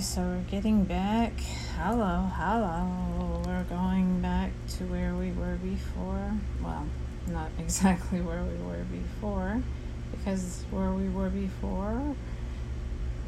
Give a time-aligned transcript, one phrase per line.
[0.00, 1.38] So we're getting back.
[1.78, 3.42] Hello, hello.
[3.46, 6.32] We're going back to where we were before.
[6.60, 6.86] Well,
[7.28, 9.62] not exactly where we were before,
[10.10, 12.16] because where we were before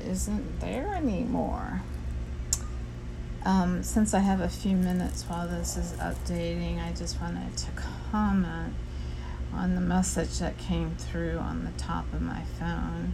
[0.05, 1.83] isn't there anymore.
[3.45, 7.71] Um, since I have a few minutes while this is updating, I just wanted to
[8.11, 8.75] comment
[9.55, 13.13] on the message that came through on the top of my phone.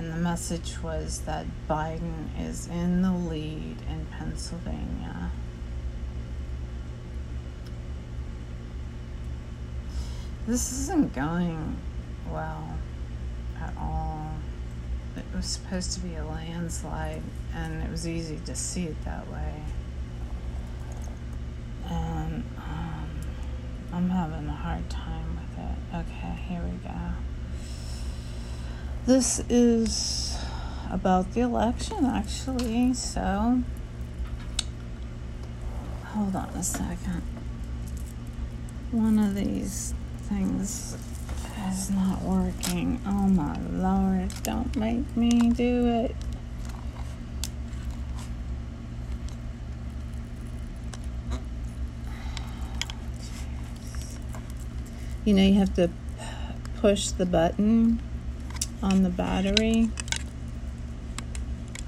[0.00, 5.30] And the message was that Biden is in the lead in Pennsylvania.
[10.46, 11.76] This isn't going
[12.32, 12.78] well
[13.60, 14.30] at all.
[15.18, 17.22] It was supposed to be a landslide,
[17.54, 19.62] and it was easy to see it that way.
[21.90, 23.10] And um,
[23.92, 25.94] I'm having a hard time with it.
[25.94, 27.29] Okay, here we go.
[29.06, 30.38] This is
[30.90, 33.62] about the election, actually, so
[36.08, 37.22] hold on a second.
[38.92, 39.94] One of these
[40.28, 40.96] things
[41.68, 43.00] is not working.
[43.06, 46.16] Oh my lord, don't make me do it.
[55.24, 55.90] You know, you have to
[56.76, 58.00] push the button
[58.82, 59.90] on the battery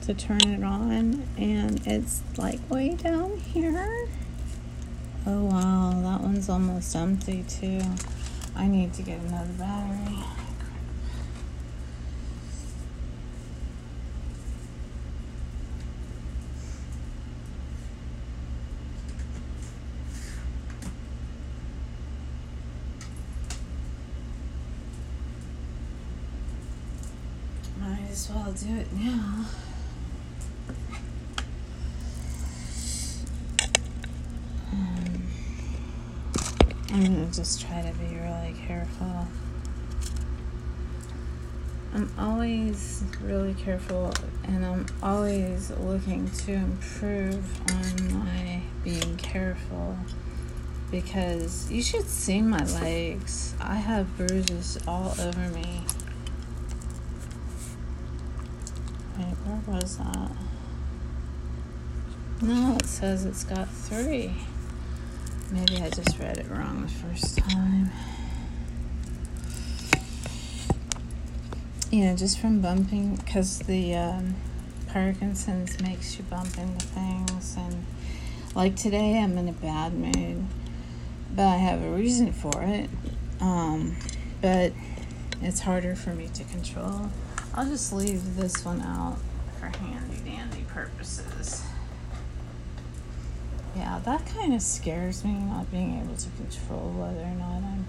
[0.03, 4.09] to turn it on, and it's like way down here.
[5.27, 7.81] Oh wow, that one's almost empty too.
[8.57, 10.19] I need to get another battery.
[27.81, 29.47] Might as well do it now.
[34.73, 35.23] Um,
[36.93, 39.27] I'm gonna just try to be really careful.
[41.95, 44.13] I'm always really careful
[44.45, 49.99] and I'm always looking to improve on my being careful
[50.93, 53.55] because you should see my legs.
[53.61, 55.83] I have bruises all over me.
[59.19, 60.31] Wait, where was that?
[62.41, 64.35] No, it says it's got three.
[65.51, 67.91] Maybe I just read it wrong the first time.
[71.91, 74.35] You know, just from bumping, because the um,
[74.89, 77.57] Parkinson's makes you bump into things.
[77.57, 77.85] And
[78.55, 80.45] like today, I'm in a bad mood,
[81.35, 82.89] but I have a reason for it.
[83.41, 83.97] Um,
[84.41, 84.73] but
[85.43, 87.11] it's harder for me to control.
[87.55, 89.19] I'll just leave this one out
[89.63, 91.63] for handy dandy purposes.
[93.77, 97.87] Yeah, that kind of scares me, not being able to control whether or not I'm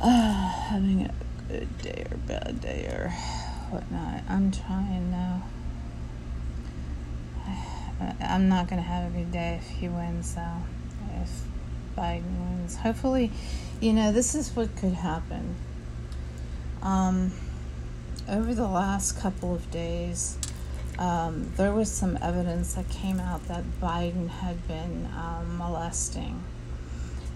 [0.00, 1.14] uh, having a
[1.48, 3.08] good day or bad day or
[3.70, 4.22] whatnot.
[4.28, 5.42] I'm trying now.
[8.20, 10.62] I'm not going to have a good day if he wins, though.
[11.20, 11.42] If
[11.96, 12.76] Biden wins.
[12.76, 13.32] Hopefully,
[13.80, 15.56] you know, this is what could happen.
[16.82, 17.32] Um,
[18.28, 20.38] over the last couple of days,
[20.98, 26.42] um, there was some evidence that came out that Biden had been um, molesting.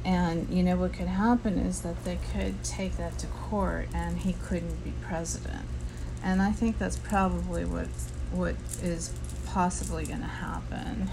[0.05, 4.19] And you know what could happen is that they could take that to court and
[4.19, 5.67] he couldn't be president.
[6.23, 7.89] And I think that's probably what
[8.31, 9.13] what is
[9.47, 11.11] possibly going to happen.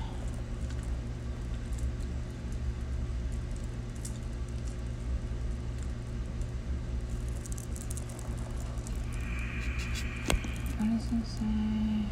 [10.78, 12.06] What does it say?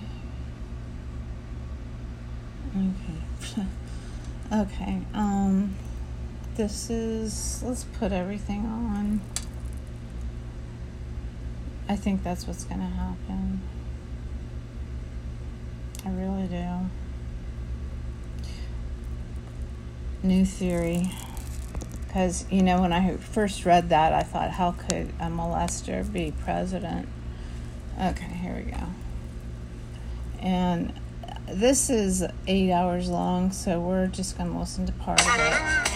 [2.76, 3.68] Okay.
[4.52, 5.02] okay.
[5.14, 5.76] Um
[6.64, 9.20] this is let's put everything on.
[11.90, 13.62] I think that's what's going to happen.
[16.06, 16.90] I really do.
[20.26, 21.12] New theory.
[22.08, 26.34] Because, you know, when I first read that, I thought, how could a molester be
[26.46, 27.10] president?
[28.00, 28.88] Okay, here we go.
[30.40, 30.94] And
[31.46, 35.93] this is eight hours long, so we're just going to listen to part of it.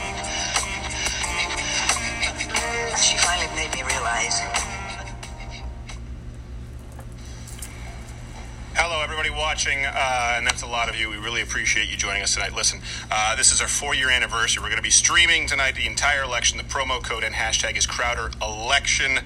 [9.58, 11.10] Watching, uh, and that's a lot of you.
[11.10, 12.54] We really appreciate you joining us tonight.
[12.54, 14.62] Listen, uh, this is our four year anniversary.
[14.62, 16.60] We're going to be streaming tonight the entire election.
[16.60, 19.18] The promo code and hashtag is Crowder Election.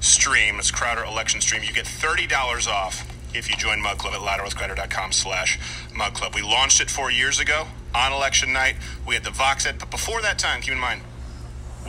[0.00, 0.58] stream.
[0.58, 1.62] It's Crowder election stream.
[1.64, 5.58] You get thirty dollars off if you join Mug Club at louderwithcrowder.com slash
[5.94, 6.34] Mug Club.
[6.34, 8.76] We launched it four years ago on election night.
[9.06, 11.00] We had the Vox Ed, but before that time, keep in mind,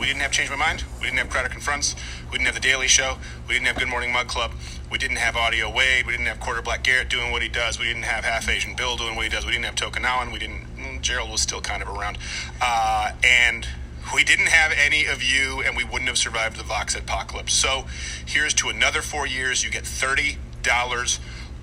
[0.00, 0.84] we didn't have Change My Mind.
[0.98, 1.94] We didn't have Crowder Confronts.
[2.30, 3.18] We didn't have The Daily Show.
[3.46, 4.52] We didn't have Good Morning Mug Club.
[4.92, 6.04] We didn't have Audio Wade.
[6.04, 7.78] We didn't have Quarter Black Garrett doing what he does.
[7.78, 9.46] We didn't have Half Asian Bill doing what he does.
[9.46, 10.30] We didn't have Tokenawan.
[10.30, 10.66] We didn't.
[10.76, 12.18] mm, Gerald was still kind of around.
[12.60, 13.66] Uh, and
[14.14, 17.54] we didn't have any of you, and we wouldn't have survived the Vox apocalypse.
[17.54, 17.86] So
[18.26, 19.64] here's to another four years.
[19.64, 20.36] You get $30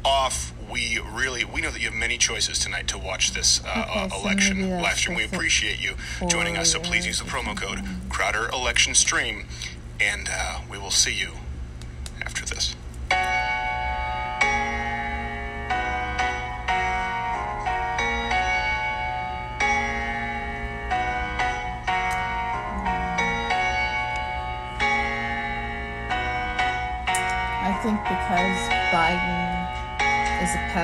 [0.04, 0.52] off.
[0.68, 4.10] We really we know that you have many choices tonight to watch this uh, Okay,
[4.12, 5.18] uh, election that's live stream.
[5.18, 5.94] We appreciate you
[6.28, 6.72] joining us.
[6.72, 9.46] So please use the promo code Crowder Election Stream,
[10.00, 11.34] and uh, we will see you
[12.24, 12.76] after this.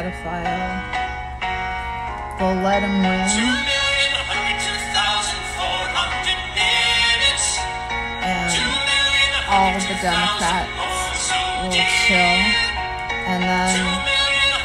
[0.05, 0.85] Pedophile,
[2.37, 3.25] they'll let him win.
[8.21, 8.51] And
[9.49, 10.69] all the Democrats
[11.61, 12.37] will chill
[13.25, 13.75] and then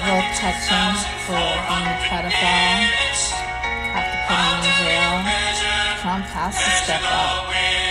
[0.04, 0.92] they'll catch him
[1.25, 2.84] for being a pedophile,
[3.93, 5.16] have to put him in jail.
[6.00, 7.89] Trump has to step up.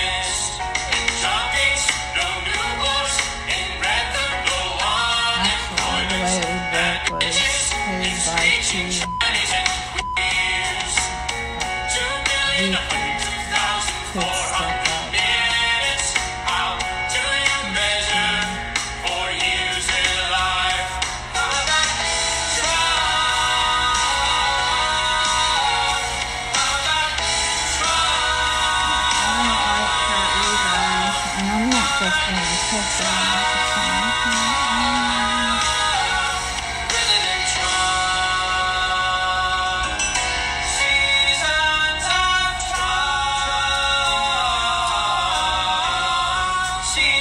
[8.71, 9.18] By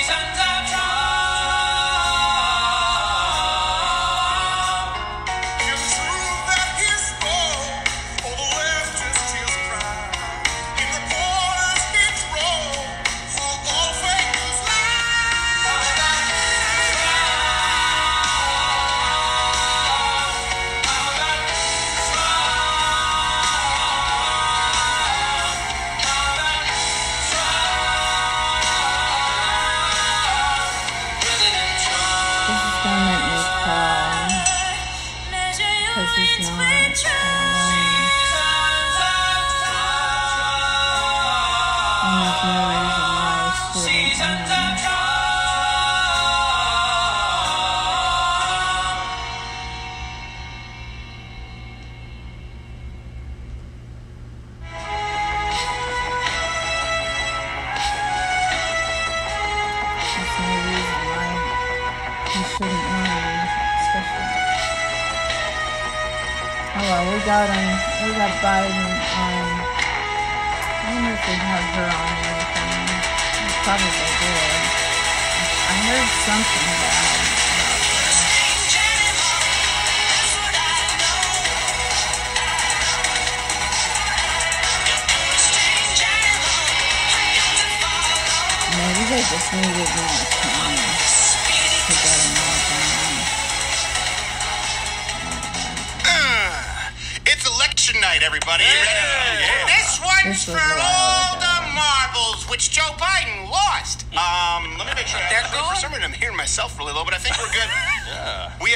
[0.09, 0.58] This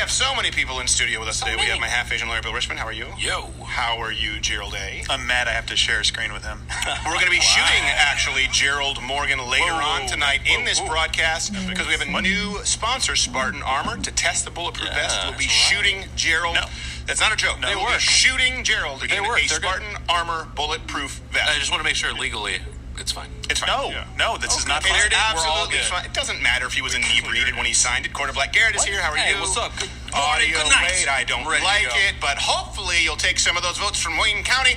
[0.02, 1.54] have so many people in studio with us today.
[1.54, 2.80] We have my half Asian lawyer, Bill Richmond.
[2.80, 3.06] How are you?
[3.16, 3.50] Yo.
[3.64, 5.04] How are you, Gerald A?
[5.08, 6.58] I'm mad I have to share a screen with him.
[7.06, 10.80] We're going to be shooting actually Gerald Morgan later Whoa, on tonight whoa, in this
[10.80, 10.88] whoa.
[10.88, 15.20] broadcast because we have a new sponsor, Spartan Armor, to test the bulletproof Yeah, vest.
[15.22, 15.84] We'll be that's right.
[15.84, 16.56] shooting Gerald.
[16.56, 16.64] No.
[17.06, 17.60] That's not a joke.
[17.60, 19.38] No, they they will be shooting Gerald They in work.
[19.38, 19.70] a They're good.
[19.70, 21.48] Spartan Armor bulletproof vest.
[21.48, 22.58] I just want to make sure legally
[22.98, 23.28] it's fine.
[23.50, 23.68] it's fine.
[23.68, 24.04] No, Yeah.
[24.16, 25.12] no, this is not It's cleared.
[25.12, 25.86] We're all absolutely good.
[25.86, 26.04] fine.
[26.04, 28.12] It doesn't matter if he was inebriated when he signed it.
[28.12, 29.00] Quarter Black Garrett is here.
[29.02, 29.40] How are Hey, you?
[29.40, 29.76] what's up?
[29.78, 30.92] Good Audio good night.
[30.92, 34.44] Wade, I don't like it, but hopefully you'll take some of those votes from Wayne
[34.44, 34.76] County.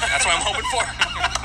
[0.00, 0.82] That's what I'm hoping for.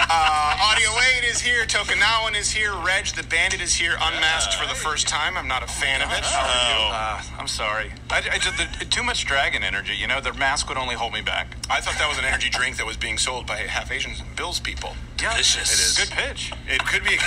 [0.07, 1.65] Uh, Audio Wade is here.
[1.65, 2.73] Tokenawan is here.
[2.85, 5.37] Reg the Bandit is here, unmasked for the first time.
[5.37, 6.23] I'm not a fan of it.
[6.23, 6.85] How are you?
[6.93, 7.91] Uh, I'm sorry.
[8.09, 9.93] I, I did the, too much dragon energy.
[9.95, 11.55] You know, the mask would only hold me back.
[11.69, 14.59] I thought that was an energy drink that was being sold by half Asian Bill's
[14.59, 14.95] people.
[15.17, 15.71] Delicious.
[15.71, 15.97] It is.
[16.09, 16.51] Good pitch.
[16.67, 17.17] It could be.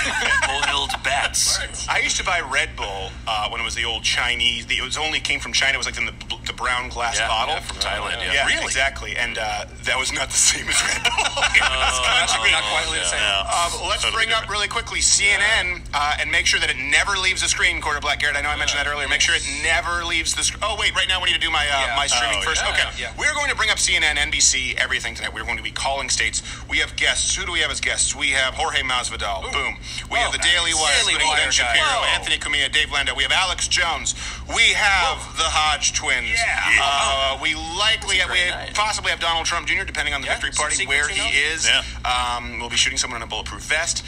[0.47, 1.87] Boiled bats.
[1.89, 4.65] I used to buy Red Bull uh, when it was the old Chinese.
[4.67, 5.73] The, it was only came from China.
[5.73, 6.13] It was like in the,
[6.45, 8.21] the brown glass Yeah, bottle yeah, from Thailand.
[8.23, 8.33] Yeah.
[8.33, 8.65] Yeah, Really?
[8.65, 9.15] exactly.
[9.17, 10.98] And uh, that was not the same as Red Bull.
[11.03, 13.19] Not quite the same.
[13.19, 17.17] Um, let's Totally bring up really quickly CNN uh, and make sure that it never
[17.17, 17.81] leaves the screen.
[17.81, 19.07] Quarter Black Garrett, I know I mentioned that earlier.
[19.07, 20.63] Make sure it never leaves the screen.
[20.63, 21.95] Oh wait, right now we need to do my uh, Yeah.
[21.95, 22.63] my streaming Oh, first.
[22.63, 22.71] yeah.
[22.73, 23.11] Okay, Yeah.
[23.17, 25.33] we're going to bring up CNN, NBC, everything tonight.
[25.33, 26.41] We're going to be calling states.
[26.69, 27.35] We have guests.
[27.35, 28.15] Who do we have as guests?
[28.15, 29.51] We have Jorge Masvidal.
[29.51, 29.77] Boom.
[30.11, 30.47] We have the nice.
[30.53, 31.51] Daily Wire, Daily Wire Ben.
[31.51, 32.13] Shapiro, Whoa.
[32.15, 33.15] Anthony Cumia, Dave Landau.
[33.15, 34.15] We have Alex Jones.
[34.47, 36.29] We have the Hodge twins.
[36.29, 36.79] Yeah.
[36.81, 38.73] Uh, we likely a we night.
[38.73, 39.83] possibly have Donald Trump Jr.
[39.83, 41.53] depending on the victory party where he know.
[41.53, 41.67] is.
[41.67, 41.83] Yeah.
[42.03, 44.03] Um, we'll be shooting someone in a bulletproof vest.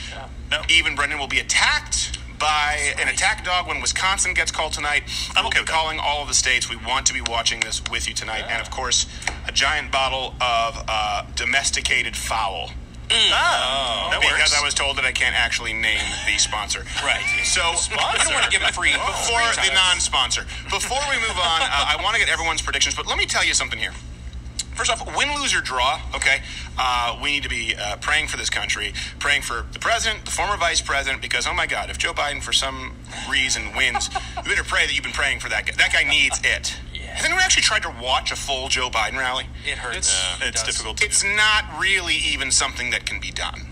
[0.49, 0.61] No.
[0.69, 5.03] Even Brendan will be attacked by an attack dog when Wisconsin gets called tonight.
[5.37, 5.71] I'm okay be that.
[5.71, 6.69] calling all of the states.
[6.69, 9.05] We want to be watching this with you tonight, and of course,
[9.47, 12.71] a giant bottle of uh, domesticated fowl.
[13.13, 14.59] Oh, that because works.
[14.59, 16.85] I was told that I can't actually name the sponsor.
[17.03, 17.25] Right.
[17.43, 18.93] So I don't want to give it free.
[18.93, 20.45] before free the non-sponsor.
[20.69, 23.43] Before we move on, uh, I want to get everyone's predictions, but let me tell
[23.43, 23.91] you something here.
[24.75, 26.41] First off, win, lose, or draw, okay?
[26.77, 30.31] Uh, we need to be uh, praying for this country, praying for the president, the
[30.31, 32.93] former vice president, because, oh my God, if Joe Biden for some
[33.29, 35.73] reason wins, you better pray that you've been praying for that guy.
[35.77, 36.75] That guy needs it.
[37.11, 39.45] Has anyone actually tried to watch a full Joe Biden rally?
[39.67, 39.97] It hurts.
[39.97, 40.75] It's, It it's does.
[40.75, 41.35] difficult to It's do.
[41.35, 43.67] not really even something that can be done.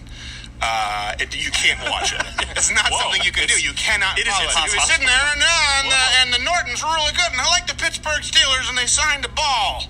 [0.61, 2.19] Uh, it, you can't watch it.
[2.59, 2.99] It's not Whoa.
[3.07, 3.55] something you can do.
[3.55, 4.51] You cannot it is follow it.
[4.51, 4.75] impossible.
[4.75, 6.19] You're sitting there and, uh, and, Whoa.
[6.19, 9.23] and the Nortons were really good, and I like the Pittsburgh Steelers, and they signed
[9.23, 9.87] a ball.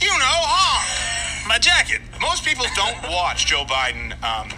[0.00, 1.48] You know, huh?
[1.48, 2.00] My jacket.
[2.20, 4.50] Most people don't watch Joe Biden um,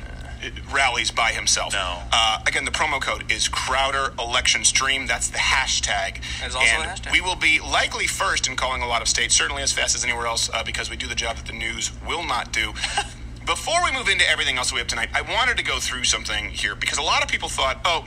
[0.73, 1.73] rallies by himself.
[1.73, 2.03] No.
[2.13, 5.07] Uh, again, the promo code is Crowder Election Stream.
[5.07, 6.21] That's the hashtag.
[6.41, 7.13] That is also and hashtag.
[7.13, 10.05] We will be likely first in calling a lot of states, certainly as fast as
[10.05, 12.73] anywhere else, uh, because we do the job that the news will not do.
[13.47, 16.51] Before we move into everything else we have tonight, I wanted to go through something
[16.51, 18.07] here because a lot of people thought, oh,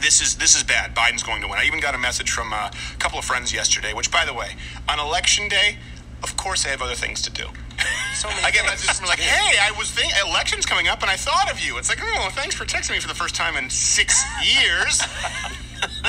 [0.00, 0.94] this is this is bad.
[0.94, 1.58] Biden's going to win.
[1.58, 3.94] I even got a message from a couple of friends yesterday.
[3.94, 4.56] Which, by the way,
[4.88, 5.78] on election day,
[6.22, 7.44] of course, I have other things to do.
[8.14, 11.10] So many I get messages from like, "Hey, I was think elections coming up, and
[11.10, 13.56] I thought of you." It's like, "Oh, thanks for texting me for the first time
[13.56, 15.02] in six years."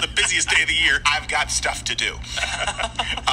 [0.01, 1.01] The busiest day of the year.
[1.05, 2.15] I've got stuff to do.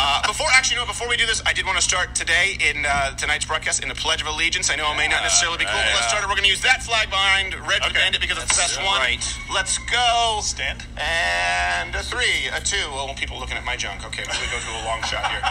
[0.03, 2.57] Uh, before, actually, you know, before we do this, I did want to start today
[2.57, 4.71] in uh, tonight's broadcast in the Pledge of Allegiance.
[4.71, 6.29] I know it may not necessarily be cool, but let's start it.
[6.29, 7.93] We're going to use that flag behind Red Okay.
[8.01, 8.97] Bandit because it's the best one.
[8.97, 9.21] right.
[9.53, 10.41] Let's go.
[10.41, 10.87] Stand.
[10.97, 12.81] And a three, a two.
[12.97, 14.07] Oh, people looking at my junk.
[14.07, 15.43] Okay, let me go to a long shot here.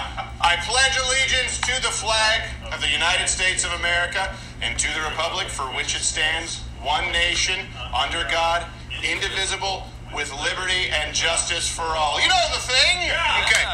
[0.42, 5.02] I pledge allegiance to the flag of the United States of America and to the
[5.06, 8.66] republic for which it stands, one nation, under God,
[9.04, 12.20] indivisible, with liberty and justice for all.
[12.22, 12.98] You know the thing?
[13.46, 13.66] Okay.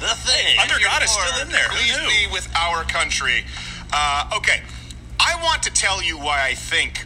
[0.00, 0.58] The thing.
[0.60, 1.68] Under God is still in there.
[1.68, 2.08] Who Please knew?
[2.28, 3.44] be with our country.
[3.92, 4.62] Uh, okay.
[5.20, 7.04] I want to tell you why I think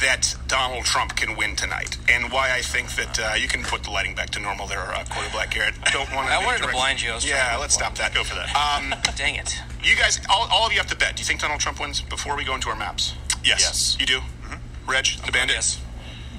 [0.00, 3.84] that Donald Trump can win tonight, and why I think that uh, you can put
[3.84, 5.74] the lighting back to normal there, uh, Quarter Black Garrett.
[5.84, 6.34] I don't want to.
[6.34, 7.12] I wanted to blind you.
[7.12, 8.12] I was Yeah, let's stop that.
[8.12, 8.50] Go for that.
[8.56, 9.54] Um, Dang it.
[9.84, 11.14] you guys, all, all of you have to bet.
[11.14, 13.14] Do you think Donald Trump wins before we go into our maps?
[13.44, 13.60] Yes.
[13.60, 13.96] Yes.
[14.00, 14.18] You do?
[14.18, 14.90] Mm-hmm.
[14.90, 15.56] Reg, the bandit?
[15.56, 15.80] Yes.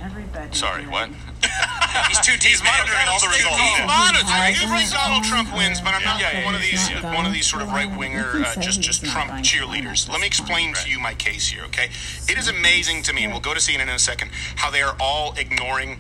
[0.01, 0.53] Everybody.
[0.53, 1.09] Sorry, what?
[2.07, 2.49] He's too deep.
[2.49, 3.57] He's monitoring all the results.
[3.57, 3.87] He's results.
[3.87, 4.53] monitoring.
[4.53, 7.15] You think He's Donald Trump wins, but I'm not Yeah, yeah, one of these yeah.
[7.15, 10.09] one of these sort of right winger, uh, just just Trump going to win cheerleaders.
[10.09, 10.77] Let me explain point.
[10.85, 11.89] to you my case here, okay?
[12.27, 14.81] It is amazing to me, and we'll go to CNN in a second, how they
[14.81, 15.99] are all ignoring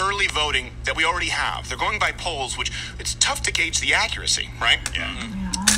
[0.00, 1.68] early voting that we already have.
[1.68, 4.78] They're going by polls, which it's tough to gauge the accuracy, right?
[4.94, 5.12] Yeah.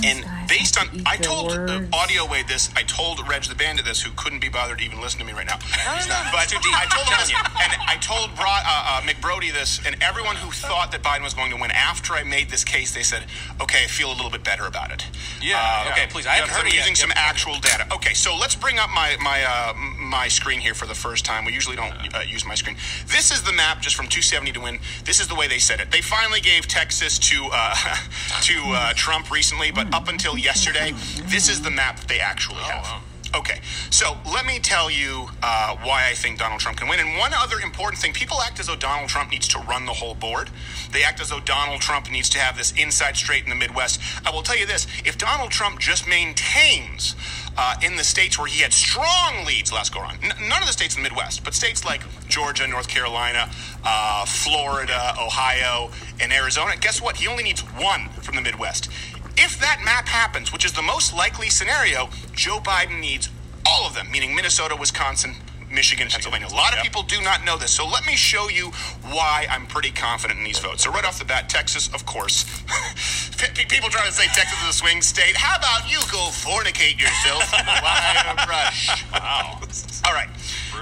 [0.05, 4.01] And based on, I told uh, Audio Wade this, I told Reg the Bandit this,
[4.03, 5.59] who couldn't be bothered to even listen to me right now.
[5.97, 6.27] He's not.
[6.33, 10.37] But I told him this, and I told Bro- uh, uh, McBrody this, and everyone
[10.37, 13.25] who thought that Biden was going to win, after I made this case, they said,
[13.61, 15.07] okay, I feel a little bit better about it.
[15.43, 16.81] Yeah, okay, please, I haven't heard I'm it yet.
[16.81, 17.19] using some Yep.
[17.19, 17.87] actual data.
[17.93, 21.45] Okay, so let's bring up my my uh, my screen here for the first time.
[21.45, 22.77] We usually don't uh, use my screen.
[23.07, 24.79] This is the map just from 270 to win.
[25.05, 25.91] This is the way they said it.
[25.91, 27.75] They finally gave Texas to uh,
[28.43, 30.93] to uh, Trump recently, but up until yesterday,
[31.27, 33.03] this is the map that they actually have.
[33.33, 36.99] Okay, so let me tell you uh, why I think Donald Trump can win.
[36.99, 39.93] And one other important thing people act as though Donald Trump needs to run the
[39.93, 40.51] whole board.
[40.91, 44.01] They act as though Donald Trump needs to have this inside straight in the Midwest.
[44.27, 47.15] I will tell you this if Donald Trump just maintains
[47.57, 50.67] uh, in the states where he had strong leads last go around, n- none of
[50.67, 53.49] the states in the Midwest, but states like Georgia, North Carolina,
[53.85, 57.17] uh, Florida, Ohio, and Arizona, guess what?
[57.17, 58.91] He only needs one from the Midwest.
[59.43, 63.31] If that map happens, which is the most likely scenario, Joe Biden needs
[63.65, 65.35] all of them, meaning Minnesota, Wisconsin,
[65.73, 66.47] Michigan, Pennsylvania.
[66.47, 68.71] A lot of people do not know this, so let me show you
[69.09, 70.85] why I'm pretty confident in these votes.
[70.85, 72.45] So right off the bat, Texas, of course.
[73.71, 75.35] People trying to say Texas is a swing state.
[75.35, 78.91] How about you go fornicate yourself in wire brush?
[79.13, 79.61] Wow.
[80.05, 80.29] All right.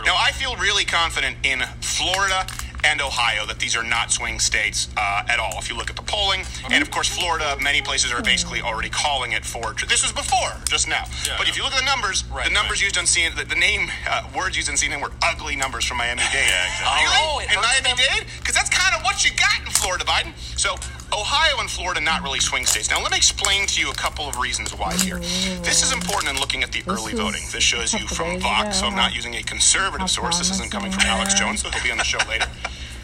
[0.05, 2.47] Now, I feel really confident in Florida
[2.89, 5.59] and Ohio that these are not swing states uh, at all.
[5.59, 8.89] If you look at the polling, and of course, Florida, many places are basically already
[8.89, 9.75] calling it for.
[9.87, 11.05] This was before, just now.
[11.37, 12.89] but if you look at the numbers, Right, the numbers right.
[12.89, 15.99] used on CNN, the, the name uh, words used on CNN were ugly numbers from
[15.99, 16.49] Miami Dade.
[16.49, 17.05] Yeah, exactly.
[17.05, 17.17] Really?
[17.21, 18.27] Oh, it in Miami Dade?
[18.39, 20.33] Because that's kind of what you got in Florida, Biden.
[20.59, 20.75] So.
[21.13, 22.91] Ohio and Florida not really swing states.
[22.91, 25.19] Now let me explain to you a couple of reasons why here.
[25.19, 27.43] This is important in looking at the early voting.
[27.53, 28.87] This shows you from Vox, so.
[28.87, 30.39] I'm not using a conservative source.
[30.39, 31.63] This isn't coming from Alex they Jones.
[31.63, 32.47] He'll be on the show later.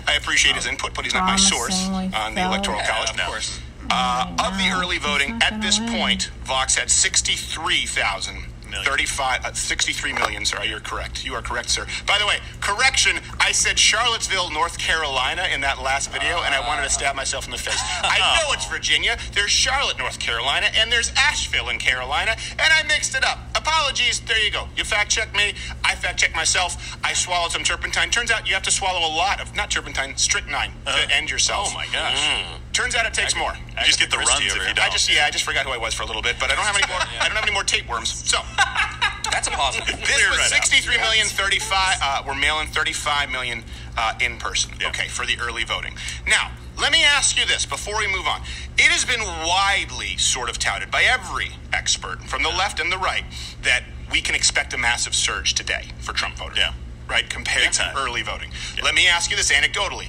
[0.06, 2.52] I appreciate his input, but he's not my source on the fell.
[2.52, 3.11] Electoral Yeah, College.
[3.11, 3.61] of course.
[3.90, 8.44] Uh, of the early voting, at this point, Vox had 63,000.
[8.74, 8.90] Million.
[8.90, 11.24] 35, uh, 63 million, sorry, you're correct.
[11.24, 11.86] You are correct, sir.
[12.06, 16.60] By the way, correction, I said Charlottesville, North Carolina in that last video, and I
[16.66, 17.80] wanted to stab myself in the face.
[18.02, 22.82] I know it's Virginia, there's Charlotte, North Carolina, and there's Asheville in Carolina, and I
[22.88, 23.38] mixed it up.
[23.54, 24.68] Apologies, there you go.
[24.76, 25.54] You fact checked me,
[25.84, 28.10] I fact checked myself, I swallowed some turpentine.
[28.10, 31.68] Turns out you have to swallow a lot of, not turpentine, strychnine to end yourself.
[31.70, 32.60] Oh my gosh.
[32.74, 33.52] Turns out it takes more.
[33.78, 34.84] You just get the runs over if you don't.
[34.84, 36.56] I just yeah, I just forgot who I was for a little bit, but I
[36.56, 36.98] don't have any more.
[37.20, 38.10] I don't have any more tapeworms.
[38.28, 38.38] So
[39.30, 39.86] That's a positive.
[39.86, 40.64] this Clear was right out.
[40.66, 41.98] 63 million, 35.
[42.02, 43.64] Uh, we're mailing 35 million
[43.96, 44.72] uh, in person.
[44.80, 44.88] Yeah.
[44.88, 45.94] Okay, for the early voting.
[46.26, 46.50] Now,
[46.80, 48.42] let me ask you this before we move on.
[48.76, 52.98] It has been widely sort of touted by every expert from the left and the
[52.98, 53.24] right
[53.62, 56.58] that we can expect a massive surge today for Trump voters.
[56.58, 56.72] Yeah.
[57.08, 57.96] Right, compared Big to time.
[57.96, 58.50] early voting.
[58.82, 60.08] Let me ask you this anecdotally.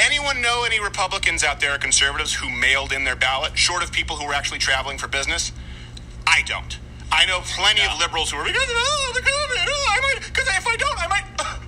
[0.00, 3.92] Anyone know any Republicans out there, or conservatives, who mailed in their ballot, short of
[3.92, 5.52] people who were actually traveling for business?
[6.26, 6.78] I don't.
[7.12, 9.64] I know plenty of liberals who are because of oh, the COVID.
[9.68, 11.24] Oh, I might because if I don't, I might.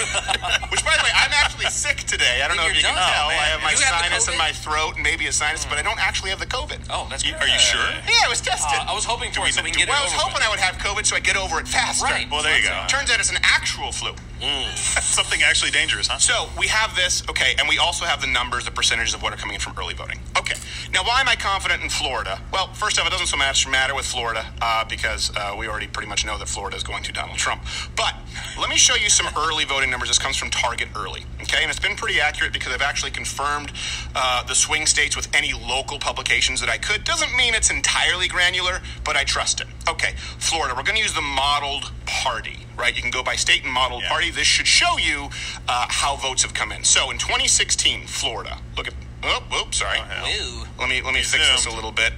[0.70, 2.42] Which, by the way, I'm actually sick today.
[2.42, 3.28] I don't know if you can tell.
[3.28, 3.38] Oh, man.
[3.38, 6.00] I have my have sinus in my throat and maybe a sinus, but I don't
[6.00, 6.88] actually have the COVID.
[6.90, 7.42] Oh, that's You- good.
[7.42, 7.84] Are you sure?
[8.08, 8.80] Yeah, I was tested.
[8.80, 10.42] Uh, I was hoping for we it so we do- well, I was hoping with.
[10.42, 12.04] I would have COVID so I get over it faster.
[12.04, 12.28] Right.
[12.30, 12.84] Well, there you go.
[12.88, 14.12] Turns out it's an actual flu.
[14.44, 16.18] Something actually dangerous, huh?
[16.18, 19.32] So we have this, okay, and we also have the numbers, the percentages of what
[19.34, 20.18] are coming in from early voting.
[20.38, 20.54] Okay,
[20.92, 22.40] now why am I confident in Florida?
[22.52, 25.88] Well, first off, it doesn't so much matter with Florida uh, because uh, we already
[25.88, 27.62] pretty much know that Florida is going to Donald Trump.
[27.96, 28.14] But
[28.58, 30.08] let me show you some early voting numbers.
[30.08, 33.72] This comes from Target Early, okay, and it's been pretty accurate because I've actually confirmed
[34.14, 37.04] uh, the swing states with any local publications that I could.
[37.04, 39.66] Doesn't mean it's entirely granular, but I trust it.
[39.88, 42.94] Okay, Florida, we're going to use the modeled party, right?
[42.96, 44.08] You can go by state and modeled Yeah.
[44.08, 44.29] party.
[44.30, 45.28] This should show you
[45.68, 46.84] uh, how votes have come in.
[46.84, 48.58] So in 2016, Florida.
[48.76, 48.94] Look at.
[49.22, 49.98] Oh, oops, sorry.
[49.98, 50.64] Ew.
[50.78, 52.12] Let me let me fix this a little bit.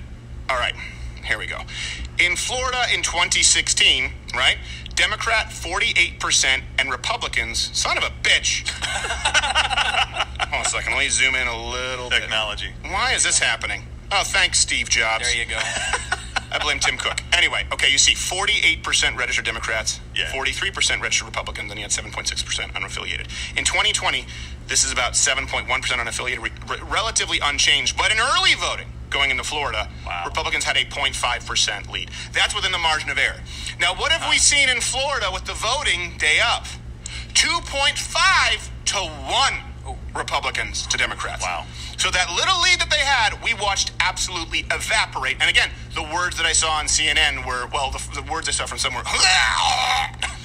[0.49, 0.75] All right,
[1.25, 1.59] here we go.
[2.21, 4.59] In Florida in 2016, right?
[4.95, 8.69] Democrat 48% and Republicans, son of a bitch.
[10.53, 10.93] Hold on a second.
[10.93, 12.21] Let me zoom in a little bit.
[12.21, 12.73] Technology.
[12.85, 13.85] Why is this happening?
[14.15, 15.25] Oh, thanks, Steve Jobs.
[15.33, 15.59] There you go.
[16.53, 17.19] I blame Tim Cook.
[17.33, 20.27] Anyway, okay, you see 48% registered Democrats, Yeah.
[20.33, 23.27] 43% registered Republicans, and you had 7.6% unaffiliated.
[23.57, 24.27] In 2020,
[24.67, 27.97] this is about 7.1% unaffiliated, re- re- relatively unchanged.
[27.97, 30.25] But in early voting, going into Florida, Wow.
[30.27, 32.11] Republicans had a 0.5% lead.
[32.35, 33.41] That's within the margin of error.
[33.81, 36.67] Now, what have we seen in Florida with the voting day up?
[37.33, 39.72] 2.5 to 1
[40.15, 41.43] Republicans to Democrats.
[41.43, 41.67] Wow.
[41.97, 45.37] So that little lead that they had, we watched absolutely evaporate.
[45.41, 48.53] And again, the words that I saw on CNN were, well, the, the words I
[48.53, 49.05] saw from somewhere,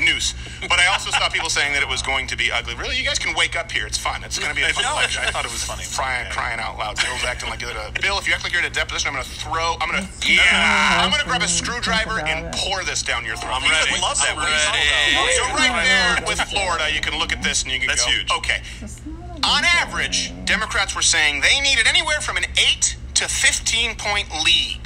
[0.00, 0.34] noose.
[0.68, 2.74] But I also saw people saying that it was going to be ugly.
[2.74, 3.86] Really, you guys can wake up here.
[3.86, 4.24] It's fun.
[4.24, 5.22] It's going to be a fun No, election.
[5.24, 5.84] I thought it was funny.
[5.94, 6.96] Crying, crying out loud.
[6.96, 8.18] Bill's acting like you're at a Bill.
[8.18, 9.76] If you act like you're at a deposition, I'm going to throw.
[9.80, 10.32] I'm going to.
[10.32, 11.02] Yeah.
[11.02, 13.52] I'm going to grab a screwdriver and pour this down your throat.
[13.54, 13.92] I'm ready.
[13.92, 14.30] Would love that.
[14.30, 15.34] I'm What are ready.
[15.36, 18.10] So right there with Florida, you can look at this and you can That's go,
[18.12, 18.30] huge.
[18.38, 18.62] okay.
[18.80, 20.32] It's not a On average.
[20.44, 24.80] Democrats were saying they needed anywhere from an 8 to 15 point lead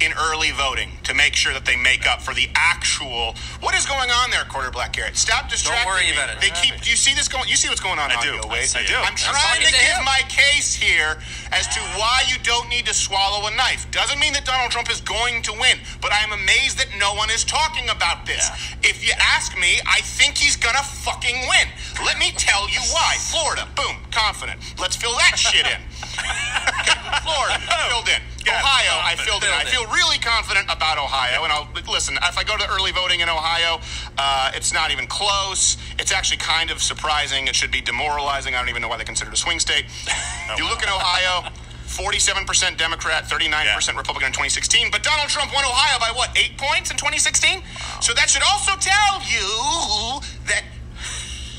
[0.00, 3.86] in early voting to make sure that they make up for the actual what is
[3.86, 5.16] going on there, Quarter Black Garrett.
[5.16, 6.12] Stop distracting Don't worry me.
[6.12, 6.40] about it.
[6.40, 8.38] They keep do you see this going you see what's going on I do.
[8.38, 8.70] Yo, Wade?
[8.74, 8.94] I do.
[8.94, 10.04] I'm trying to give him.
[10.04, 11.18] my case here
[11.50, 13.90] as to why you don't need to swallow a knife.
[13.90, 17.14] Doesn't mean that Donald Trump is going to win, but I am amazed that no
[17.14, 18.50] one is talking about this.
[18.82, 21.66] If you ask me, I think he's gonna fucking win.
[22.04, 23.16] Let me tell you why.
[23.18, 24.60] Florida, boom, confident.
[24.78, 25.80] Let's fill that shit in.
[27.24, 27.58] Florida,
[27.88, 28.22] filled in.
[28.46, 29.50] Yeah, Ohio, I filled in.
[29.50, 32.16] I feel really confident about Ohio, and I'll listen.
[32.22, 33.80] If I go to early voting in Ohio,
[34.16, 35.76] uh, it's not even close.
[35.98, 37.48] It's actually kind of surprising.
[37.48, 38.54] It should be demoralizing.
[38.54, 39.84] I don't even know why they consider it a swing state.
[40.56, 41.50] you look in Ohio.
[41.88, 44.90] 47% Democrat, 39% Republican in 2016.
[44.92, 47.62] But Donald Trump won Ohio by what, eight points in 2016?
[48.02, 50.64] So that should also tell you that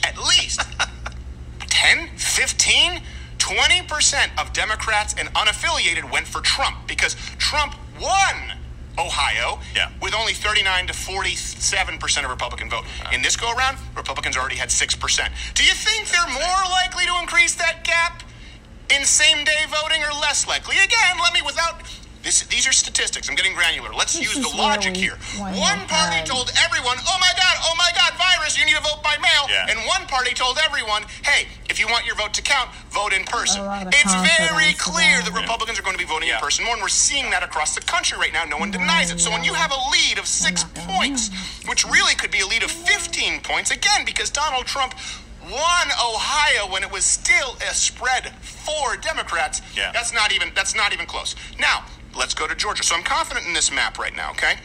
[0.06, 0.62] at least
[1.60, 3.02] 10, 15,
[3.50, 8.54] 20% of Democrats and unaffiliated went for Trump because Trump won
[8.98, 9.90] Ohio Yeah.
[10.02, 12.86] with only 39 to 47% of Republican vote.
[13.12, 15.32] In this go around, Republicans already had 6%.
[15.56, 18.22] Do you think they're more likely to increase that gap
[18.92, 20.78] in same day voting or less likely?
[20.78, 21.82] Again, let me without.
[22.22, 23.30] This, these are statistics.
[23.30, 23.94] I'm getting granular.
[23.94, 25.18] Let's This use the logic we here.
[25.40, 26.26] One party ahead.
[26.26, 28.58] told everyone, "Oh my God, oh my God, virus!
[28.58, 29.68] You need to vote by mail." Yeah.
[29.70, 33.24] And one party told everyone, "Hey, if you want your vote to count, vote in
[33.24, 35.42] person." A lot of It's very clear around that it.
[35.42, 37.82] Republicans are going to be voting in person more, and we're seeing that across the
[37.82, 38.44] country right now.
[38.44, 39.22] No one denies it.
[39.22, 41.30] So when you have a lead of 6 points,
[41.68, 44.94] which really could be a lead of 15 points, again because Donald Trump
[45.50, 49.62] won Ohio when it was still a spread for Democrats.
[49.76, 49.92] Yeah.
[49.94, 51.36] That's not even that's not even close.
[51.58, 52.84] Now, let's go to Georgia.
[52.84, 54.56] So I'm confident in this map right now, okay?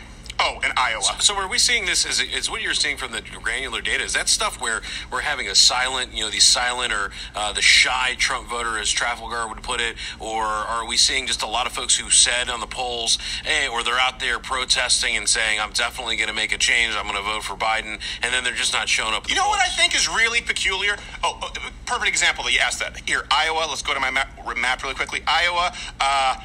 [0.41, 1.03] Oh, and Iowa.
[1.21, 4.03] So are we seeing this is, is what you're seeing from the granular data?
[4.03, 7.63] Is that stuff where we're having a silent, you know, the silent or uh, the
[7.63, 11.67] shy Trump voter, as Trafalgar would put it, or are we seeing just a lot
[11.67, 15.61] of folks who said on the polls, hey, or they're out there protesting and saying,
[15.61, 18.43] I'm definitely going to make a change, I'm going to vote for Biden, and then
[18.43, 19.29] they're just not showing up.
[19.29, 20.97] You know what I think is really peculiar?
[21.23, 21.53] Oh, oh,
[21.87, 22.99] perfect example that you asked that.
[23.09, 23.67] Here, Iowa.
[23.69, 25.23] Let's go to my map, map really quickly.
[25.27, 25.73] Iowa.
[26.01, 26.37] Uh,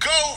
[0.00, 0.34] go.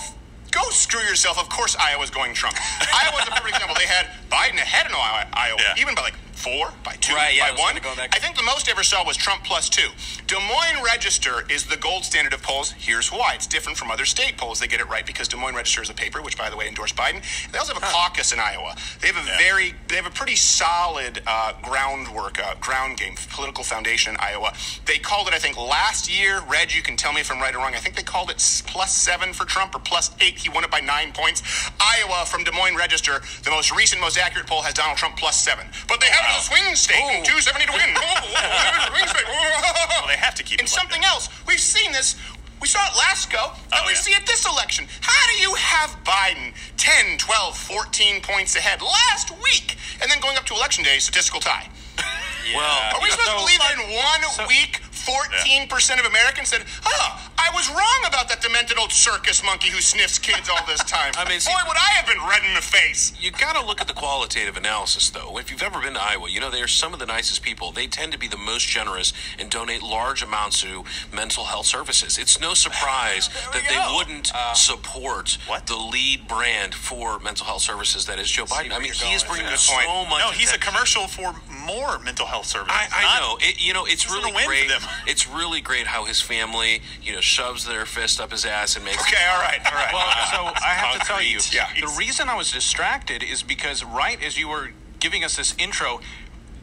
[0.52, 1.40] Go screw yourself.
[1.40, 2.58] Of course, Iowa's going Trump.
[2.94, 3.76] Iowa's a perfect example.
[3.80, 5.82] They had Biden ahead in Iowa, Iowa Yeah.
[5.82, 7.74] even by like four, by two, Right, yeah, by one.
[7.76, 9.90] gonna go back- I think the most I ever saw was Trump plus two.
[10.28, 12.74] Des Moines Register is the gold standard of polls.
[12.78, 13.34] Here's why.
[13.36, 14.60] It's different from other state polls.
[14.60, 16.68] They get it right because Des Moines Register is a paper, which by the way
[16.68, 17.22] endorsed Biden.
[17.52, 18.76] They also have a caucus in Iowa.
[19.00, 19.38] They have a Yeah.
[19.38, 24.54] very, they have a pretty solid uh, groundwork, uh, ground game, political foundation in Iowa.
[24.86, 26.40] They called it, I think, last year.
[26.42, 27.76] Reg, you can tell me if I'm right or wrong.
[27.76, 30.40] I think they called it plus seven for Trump or plus eight.
[30.40, 31.44] He won it by nine points.
[31.80, 35.40] Iowa from Des Moines Register, the most recent, most accurate poll has Donald Trump plus
[35.42, 35.70] seven.
[35.88, 37.92] But they have a swing state, and 270 to win.
[37.98, 39.28] Oh, oh, oh, oh, oh swing state.
[39.28, 42.16] Well, they have to keep And like something else, we've seen this.
[42.62, 44.00] We saw it last go, and Oh, we yeah.
[44.06, 44.86] see it this election.
[45.02, 50.38] How do you have Biden 10, 12, 14 points ahead last week, and then going
[50.38, 51.68] up to election day, statistical tie?
[52.54, 56.64] Well, Are we supposed to believe that in one so- week, 14% of Americans said,
[56.86, 60.84] oh, I was wrong about that demented old circus monkey who sniffs kids all this
[60.84, 61.12] time.
[61.18, 63.14] I mean, see- Boy, would I have been red in the face.
[63.20, 65.38] You got to look at the qualitative analysis, though.
[65.38, 67.72] If you've ever been to Iowa, you know they are some of the nicest people.
[67.72, 72.18] They tend to be the most generous and donate large amounts to mental health services.
[72.18, 73.96] It's no surprise that they go.
[73.98, 75.66] wouldn't uh, support what?
[75.68, 78.72] the lead brand for mental health services that is Joe Biden.
[78.72, 80.10] I mean, you're he is bringing That's a so point.
[80.10, 80.20] much.
[80.22, 81.34] No, he's a commercial for
[81.66, 82.72] more mental health services.
[82.76, 83.38] I, I Not- know.
[83.48, 84.72] It, you know, it's This really a win for great.
[85.08, 88.84] It's really great how his family, you know, shoves their fist up his ass and
[88.84, 89.02] makes.
[89.04, 89.94] Okay, all right, all right.
[89.94, 91.68] Well, so I have to tell you, Yeah.
[91.80, 96.02] the reason I was distracted is because right as you were giving us this intro,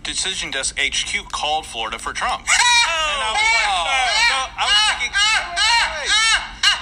[0.03, 2.47] Decision Desk HQ called Florida for Trump.
[2.91, 3.85] Oh, and I was like, oh.
[4.33, 6.09] so I was ah, thinking, ah,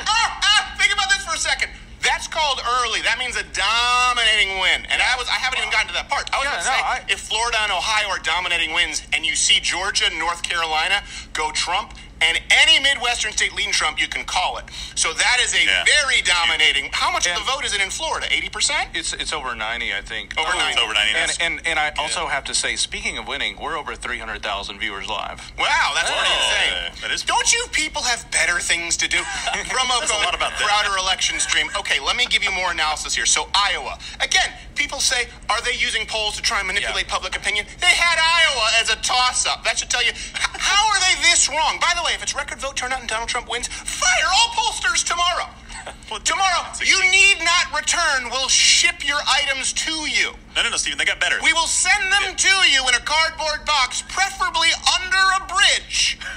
[0.07, 1.70] ah, Think about this for a second.
[2.03, 3.03] That's called early.
[3.03, 4.87] That means a dominating win.
[4.87, 6.31] And I was I haven't even gotten to that part.
[6.33, 9.03] I was Yeah, going to no, say I- if Florida and Ohio are dominating wins
[9.12, 14.09] and you see Georgia, North Carolina go Trump and any Midwestern state leading Trump, you
[14.09, 14.64] can call it.
[14.94, 15.85] So that is a Yeah.
[15.85, 16.90] very dominating.
[16.92, 18.26] How much of And- the vote is it in Florida?
[18.33, 18.88] 80%?
[18.94, 20.33] it's it's over 90, I think.
[20.38, 20.72] Over Oh, 90.
[20.72, 21.14] it's over 90.
[21.14, 25.09] And, and and I also have to say, speaking of winning, we're over 300,000 viewers
[25.09, 25.52] live.
[25.59, 27.02] Wow, that's pretty Oh, insane.
[27.02, 29.22] that is- Don't you people have better things to do?
[29.68, 30.66] Promo a code lot about them.
[30.68, 31.70] Crowder Election Stream.
[31.76, 33.26] Okay, let me give you more analysis here.
[33.26, 37.66] So Iowa, again, people say, are they using polls to try and manipulate public opinion?
[37.81, 39.64] They had Iowa as a toss-up.
[39.64, 41.79] That should tell you how are they this wrong.
[41.81, 45.04] By the way, if it's record vote turnout and Donald Trump wins, fire all pollsters
[45.04, 45.48] tomorrow.
[46.10, 48.30] Well, Tomorrow, you need not return.
[48.30, 50.32] We'll ship your items to you.
[50.56, 51.36] No, no, no, Stephen, they got better.
[51.42, 56.18] We will send them to you in a cardboard box, preferably under a bridge.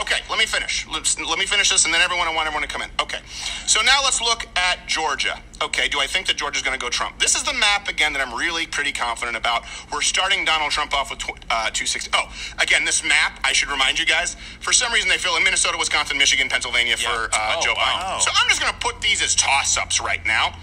[0.00, 0.86] Okay, let me finish.
[0.86, 2.90] Let's, let me finish this, and then everyone, I want everyone to come in.
[3.00, 3.18] Okay,
[3.66, 5.40] so now let's look at Georgia.
[5.60, 7.18] Okay, do I think that Georgia's going to go Trump?
[7.18, 9.64] This is the map again that I'm really pretty confident about.
[9.92, 12.10] We're starting Donald Trump off with tw- uh, 260.
[12.14, 12.30] Oh,
[12.62, 13.40] again, this map.
[13.42, 14.36] I should remind you guys.
[14.60, 18.18] For some reason, they fill in Minnesota, Wisconsin, Michigan, Pennsylvania for uh, Oh, Joe wow.
[18.18, 18.22] Biden.
[18.22, 20.54] So I'm just going to put these as toss-ups right now.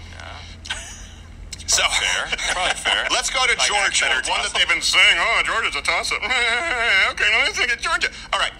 [1.66, 2.30] So fair.
[2.54, 3.06] Probably fair.
[3.10, 6.22] Let's go to Like Georgia, one that they've been saying, oh, Georgia's a toss-up.
[7.10, 8.08] okay, let's look at Georgia.
[8.32, 8.52] All right.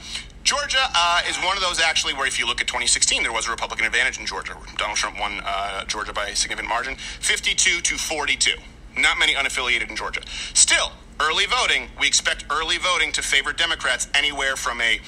[0.46, 3.48] Georgia uh, is one of those actually where if you look at 2016, there was
[3.48, 4.56] a Republican advantage in Georgia.
[4.76, 8.52] Donald Trump won uh, Georgia by a significant margin, 52 to 42.
[8.96, 10.20] Not many unaffiliated in Georgia.
[10.54, 15.00] Still, early voting, we expect early voting to favor Democrats anywhere from a,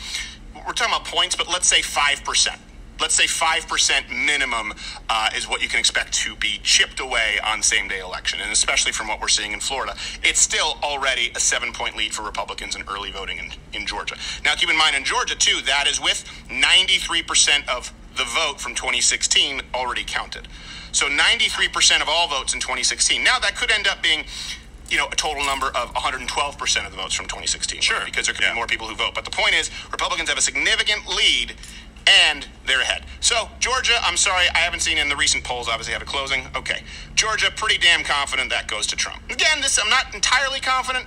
[0.57, 2.59] we're talking about points, but let's say 5%.
[3.01, 4.75] Let's say 5% minimum
[5.09, 8.41] uh, is what you can expect to be chipped away on same day election.
[8.43, 12.13] And especially from what we're seeing in Florida, it's still already a seven point lead
[12.13, 14.17] for Republicans in early voting in, in Georgia.
[14.45, 18.75] Now, keep in mind, in Georgia, too, that is with 93% of the vote from
[18.75, 20.49] 2016 already counted.
[20.93, 23.23] So 93% of all votes in 2016.
[23.23, 24.25] Now, that could end up being
[24.91, 27.81] you know, a total number of 112% of the votes from 2016.
[27.81, 28.01] Sure.
[28.05, 28.53] Because there could Yeah.
[28.53, 29.15] be more people who vote.
[29.15, 31.55] But the point is, Republicans have a significant lead
[32.09, 33.05] and they're ahead.
[33.21, 36.47] So, Georgia, I'm sorry, I haven't seen in the recent polls, obviously, have a closing.
[36.57, 36.83] Okay.
[37.15, 39.23] Georgia, pretty damn confident that goes to Trump.
[39.31, 41.07] Again, this, I'm not entirely confident.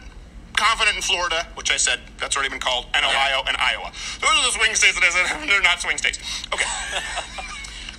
[0.55, 3.91] Confident in Florida, which I said that's already been called, and Ohio and Iowa.
[4.19, 6.19] Those are the swing states that I said they're not swing states.
[6.53, 6.65] Okay.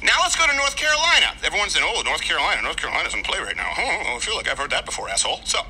[0.03, 1.27] Now let's go to North Carolina.
[1.45, 4.49] Everyone's saying, "Oh, North Carolina, North Carolina's in play right now." Oh, I feel like
[4.49, 5.41] I've heard that before, asshole.
[5.45, 5.61] So,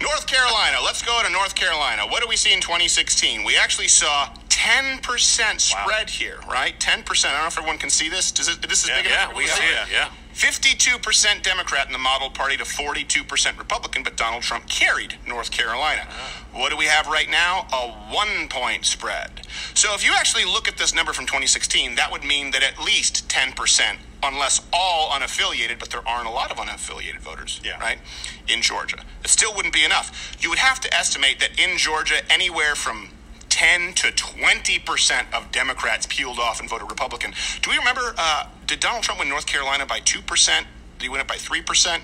[0.00, 0.78] North Carolina.
[0.84, 2.02] Let's go to North Carolina.
[2.06, 3.44] What do we see in 2016?
[3.44, 6.78] We actually saw 10% spread here, right?
[6.78, 7.24] 10%.
[7.26, 8.30] I don't know if everyone can see this.
[8.30, 9.36] Does it, this is Yeah, big Yeah, enough?
[9.36, 9.88] we see it.
[9.92, 10.08] Yeah.
[10.36, 16.02] 52% Democrat in the model party to 42% Republican, but Donald Trump carried North Carolina.
[16.10, 16.44] Ah.
[16.52, 17.66] What do we have right now?
[17.72, 19.30] A one point spread.
[19.72, 22.78] So if you actually look at this number from 2016, that would mean that at
[22.84, 27.78] least 10%, unless all unaffiliated, but there aren't a lot of unaffiliated voters, Yeah.
[27.80, 27.98] right,
[28.46, 28.98] in Georgia.
[29.24, 30.36] It still wouldn't be enough.
[30.38, 33.10] You would have to estimate that in Georgia, anywhere from
[33.56, 37.32] 10 to 20 percent of Democrats peeled off and voted Republican.
[37.62, 38.14] Do we remember?
[38.18, 40.66] Uh, did Donald Trump win North Carolina by two percent?
[40.98, 42.02] Did he win it by three percent?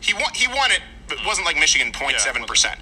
[0.00, 0.32] He won.
[0.34, 2.80] He won it, but it wasn't like Michigan 0.7 percent.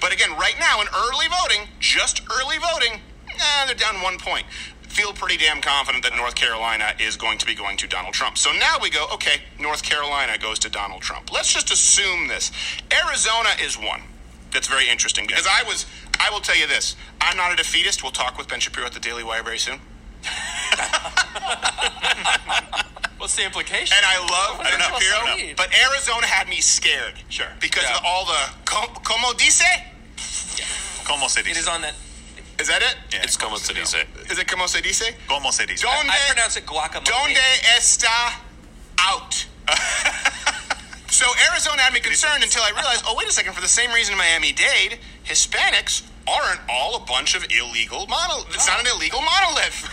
[0.00, 3.00] But again, right now in early voting, just early voting,
[3.34, 4.46] eh, they're down one point.
[4.82, 8.38] Feel pretty damn confident that North Carolina is going to be going to Donald Trump.
[8.38, 11.32] So now we go, okay, North Carolina goes to Donald Trump.
[11.32, 12.52] Let's just assume this.
[12.92, 14.02] Arizona is one.
[14.56, 15.84] That's very interesting because I was,
[16.18, 16.96] I will tell you this.
[17.20, 18.02] I'm not a defeatist.
[18.02, 19.80] We'll talk with Ben Shapiro at the Daily Wire very soon.
[23.18, 23.94] What's the implication?
[23.94, 24.80] And I love Ben.
[24.80, 27.12] Shapiro, I but Arizona had me scared.
[27.28, 27.48] Sure.
[27.60, 27.98] Because Yeah.
[27.98, 29.62] of all the, com- como dice?
[31.04, 31.58] Como se dice?
[31.58, 31.92] is on that.
[32.58, 32.96] Is that it?
[33.12, 34.06] Yeah, It's como se dice.
[34.30, 35.14] Is it como se dice?
[35.28, 35.82] Como se dice?
[35.82, 37.04] Donde, I pronounce it guacamole.
[37.04, 37.40] donde
[37.76, 38.32] está
[39.00, 39.44] out?
[41.08, 43.92] so Arizona had me concerned until I realized, oh, wait a second, for the same
[43.92, 48.46] reason Miami-Dade, Hispanics aren't all a bunch of illegal monol.
[48.52, 49.86] It's not an illegal monolith.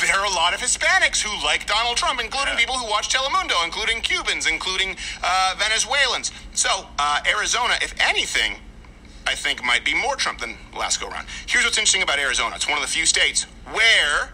[0.06, 3.64] there are a lot of Hispanics who like Donald Trump, including people who watch Telemundo,
[3.64, 6.30] including Cubans, including uh, Venezuelans.
[6.52, 8.56] So uh, Arizona, if anything,
[9.26, 11.26] I think might be more Trump than last go round.
[11.46, 12.56] Here's what's interesting about Arizona.
[12.56, 14.32] It's one of the few states where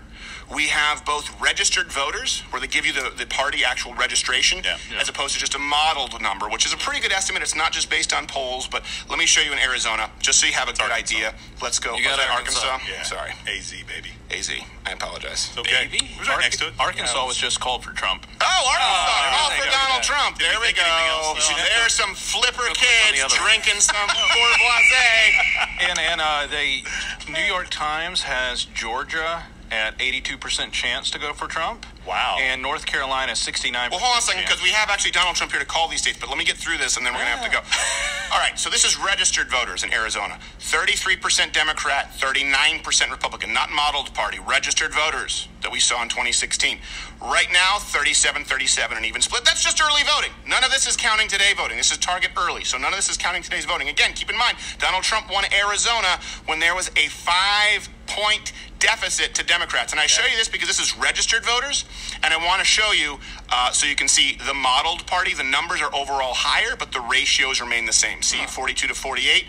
[0.55, 4.79] we have both registered voters, where they give you the, the party actual registration, Yeah.
[5.01, 7.43] as opposed to just a modeled number, which is a pretty good estimate.
[7.43, 10.47] It's not just based on polls, but let me show you in Arizona, just so
[10.47, 11.17] you have a good Arkansas.
[11.17, 11.35] idea.
[11.63, 11.97] Let's go.
[11.97, 12.67] You got Arkansas.
[12.67, 12.93] Arkansas?
[12.93, 13.03] Yeah.
[13.03, 13.33] Sorry.
[13.49, 14.11] AZ, baby.
[14.31, 14.51] AZ.
[14.87, 15.49] I apologize.
[15.51, 15.87] It's okay.
[15.91, 16.07] Baby?
[16.15, 16.75] It was right next to it.
[16.79, 18.27] Arkansas was just called for Trump.
[18.41, 18.87] Oh, Arkansas.
[18.87, 19.77] Oh, All for you go.
[19.77, 20.39] Donald Trump.
[20.39, 21.35] Did There we we think anything go.
[21.35, 21.51] else?
[21.51, 21.57] No.
[21.81, 23.97] There's some flipper click on the kids drinking some
[24.31, 25.43] Courvoisier.
[25.91, 26.83] And and uh, the
[27.31, 31.87] New York Times has Georgia at 82% chance to go for Trump.
[32.07, 32.37] Wow.
[32.41, 33.91] And North Carolina 69%.
[33.91, 36.01] Well, hold on a second, because we have actually Donald Trump here to call these
[36.01, 37.61] states, but let me get through this and then we're going to have to go.
[37.65, 38.17] Ah.
[38.33, 44.13] All right, so this is registered voters in Arizona 33% Democrat, 39% Republican, not modeled
[44.15, 46.79] party, registered voters that we saw in 2016.
[47.21, 49.45] Right now, 37 37, an even split.
[49.45, 50.33] That's just early voting.
[50.47, 51.77] None of this is counting today voting.
[51.77, 53.89] This is target early, so none of this is counting today's voting.
[53.89, 59.35] Again, keep in mind, Donald Trump won Arizona when there was a five point deficit
[59.35, 59.93] to Democrats.
[59.93, 61.85] And I show you this because this is registered voters,
[62.23, 63.19] and I want to show you
[63.51, 65.35] uh, so you can see the modeled party.
[65.35, 68.23] The numbers are overall higher, but the ratios remain the same.
[68.23, 69.45] See, 42 to 48.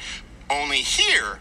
[0.50, 1.40] Only here,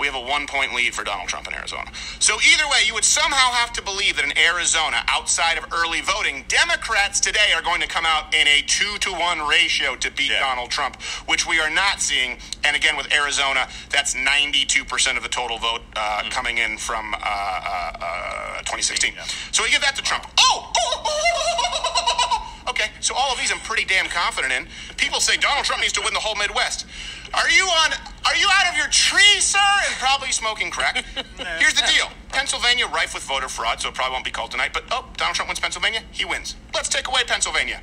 [0.00, 1.90] we have a one point lead for Donald Trump in Arizona.
[2.18, 6.00] So either way, you would somehow have to believe that in Arizona, outside of early
[6.00, 10.10] voting, Democrats today are going to come out in a two to one ratio to
[10.12, 10.40] beat Yeah.
[10.40, 12.38] Donald Trump, which we are not seeing.
[12.64, 17.18] And again, with Arizona, that's 92% of the total vote uh, coming in from uh,
[17.20, 19.12] uh, uh, 2016.
[19.52, 20.26] So we give that to Trump.
[20.38, 20.72] Oh!
[22.68, 24.66] Okay, so all of these I'm pretty damn confident in.
[24.96, 26.86] People say Donald Trump needs to win the whole Midwest.
[27.34, 27.90] Are you on?
[28.26, 29.58] Are you out of your tree, sir?
[29.86, 30.96] And probably smoking crack.
[31.58, 34.72] Here's the deal: Pennsylvania rife with voter fraud, so it probably won't be called tonight.
[34.72, 36.02] But oh, Donald Trump wins Pennsylvania.
[36.10, 36.56] He wins.
[36.74, 37.80] Let's take away Pennsylvania.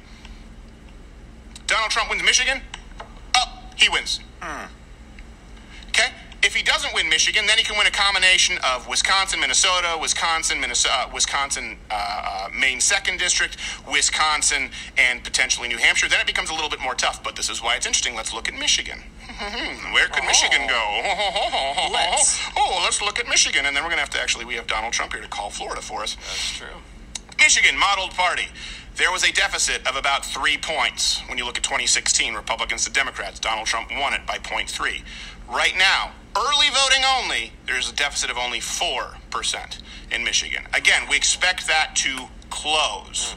[1.66, 2.62] Donald Trump wins Michigan.
[3.36, 4.22] Oh, he wins.
[5.90, 6.12] Okay.
[6.44, 10.62] If he doesn't win Michigan, then he can win a combination of Wisconsin, Minnesota, Wisconsin,
[10.62, 13.58] Minnesota, uh, Wisconsin, uh, uh, Maine second district,
[13.92, 16.08] Wisconsin, and potentially New Hampshire.
[16.08, 17.24] Then it becomes a little bit more tough.
[17.24, 18.16] But this is why it's interesting.
[18.16, 19.00] Let's look at Michigan.
[19.38, 21.02] Hmm, where could Michigan go?
[21.94, 22.40] Let's.
[22.58, 24.46] Oh, let's look at Michigan, and then we're going to have to actually.
[24.46, 26.16] We have Donald Trump here to call Florida for us.
[26.16, 26.82] That's true.
[27.40, 28.48] Michigan modeled party.
[28.96, 32.92] There was a deficit of about three points when you look at 2016, Republicans to
[32.92, 33.40] Democrats.
[33.40, 35.04] Donald Trump won it by 0.3.
[35.48, 39.80] Right now, early voting only, there's a deficit of only 4%
[40.12, 40.64] in Michigan.
[40.74, 43.36] Again, we expect that to close.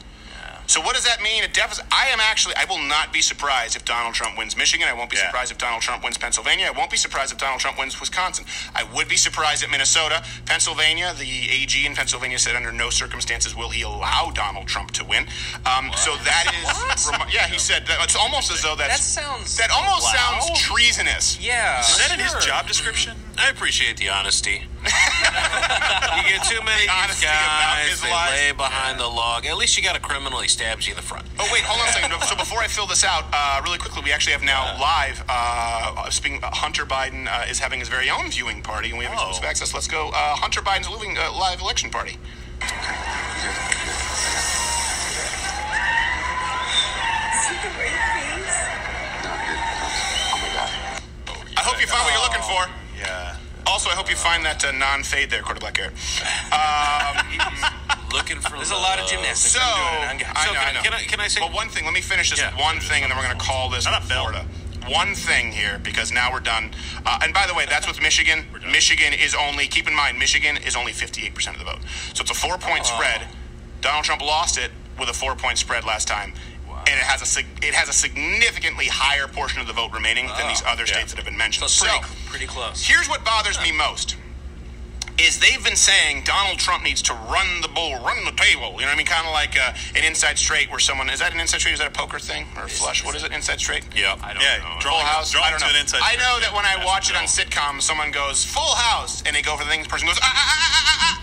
[0.70, 1.42] So what does that mean?
[1.42, 1.85] A deficit.
[1.90, 2.54] I am actually.
[2.54, 4.87] I will not be surprised if Donald Trump wins Michigan.
[4.87, 5.26] I won't be Yeah.
[5.26, 6.68] surprised if Donald Trump wins Pennsylvania.
[6.68, 8.46] I won't be surprised if Donald Trump wins Wisconsin.
[8.72, 11.12] I would be surprised at Minnesota, Pennsylvania.
[11.18, 15.26] The AG in Pennsylvania said under no circumstances will he allow Donald Trump to win.
[15.66, 17.04] Um, so that is.
[17.11, 18.00] remi- yeah, he said that.
[18.04, 19.14] It's almost as though that's.
[19.16, 20.42] That sounds That almost loud.
[20.44, 21.37] sounds treasonous.
[21.40, 21.80] Yeah.
[21.80, 23.16] Is that in his job description?
[23.42, 24.62] I appreciate the honesty.
[24.85, 28.31] you get too many The honesty these about guys, his they life.
[28.31, 29.46] lay behind the log.
[29.46, 31.26] At least you got a criminal, he stabs you in the front.
[31.38, 32.11] Oh wait, hold on a second.
[32.31, 35.24] So before I fill this out, uh, really quickly, we actually have now live.
[35.29, 39.14] Uh, speaking, Hunter Biden uh, is having his very own viewing party, and we have
[39.18, 39.29] Oh.
[39.31, 39.74] exclusive access.
[39.74, 40.09] Let's go.
[40.11, 42.18] Uh, Hunter Biden's living uh, live election party.
[49.03, 50.70] Oh my God!
[51.57, 52.79] I hope you find what you're looking for.
[53.00, 53.36] Yeah.
[53.66, 55.90] Also, I hope you find that uh, non-fade there, quarter black hair.
[56.52, 57.16] Um,
[58.12, 59.52] Looking for There's a lot of gymnastics.
[59.54, 60.26] so, I'm doing it.
[60.30, 60.82] I'm I know, can- I know.
[60.82, 61.84] can I- can I say- Well, one thing.
[61.84, 62.50] Let me finish this Yeah.
[62.60, 64.18] one thing, and then we're going to call this Shut up, Bill.
[64.26, 64.44] Florida.
[64.88, 66.72] One thing here, because now we're done.
[67.06, 68.46] Uh, and by the way, that's with Michigan.
[68.68, 69.68] Michigan is only.
[69.68, 71.78] Keep in mind, Michigan is only 58% of the vote.
[72.14, 73.28] So it's a four-point spread.
[73.80, 76.32] Donald Trump lost it with a four-point spread last time.
[76.86, 80.48] And it has a it has a significantly higher portion of the vote remaining than
[80.48, 80.94] these other Yeah.
[80.94, 81.68] states that have been mentioned.
[81.70, 82.82] So it's pretty, So, pretty close.
[82.86, 84.16] Here's what bothers me most
[85.18, 88.72] is they've been saying Donald Trump needs to run the bull, run the table.
[88.72, 89.04] You know what I mean?
[89.06, 91.74] Kind of like uh, an inside straight where someone is that an inside straight?
[91.74, 93.04] Is that a poker thing or a flush?
[93.04, 93.30] What is it?
[93.30, 93.84] Inside straight?
[93.94, 94.16] Yeah.
[94.22, 94.58] I don't yeah.
[94.64, 94.80] know.
[94.80, 95.30] Draw, Full House.
[95.32, 95.70] Draw I don't to know.
[95.74, 96.40] an inside I know straight.
[96.44, 96.86] that when I Yeah.
[96.86, 97.28] watch it on No.
[97.28, 99.82] sitcoms, someone goes Full House, and they go for the thing.
[99.82, 101.19] The person goes ah ah ah ah ah, ah,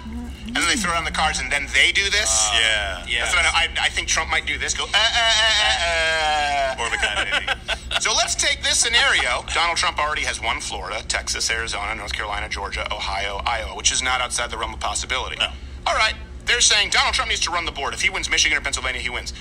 [0.57, 2.49] and then they throw down the cards, and then they do this.
[2.53, 3.05] Yeah.
[3.07, 3.23] Yeah.
[3.23, 3.79] That's what I, know.
[3.81, 4.73] I, I think Trump might do this.
[4.73, 6.75] Go, uh, uh, uh, uh, uh.
[6.77, 7.77] More of a kind of.
[8.01, 9.43] So let's take this scenario.
[9.53, 14.03] Donald Trump already has won Florida, Texas, Arizona, North Carolina, Georgia, Ohio, Iowa, which is
[14.03, 15.35] not outside the realm of possibility.
[15.37, 15.47] No.
[15.87, 16.13] All right.
[16.45, 17.93] They're saying Donald Trump needs to run the board.
[17.93, 19.33] If he wins Michigan or Pennsylvania, he wins.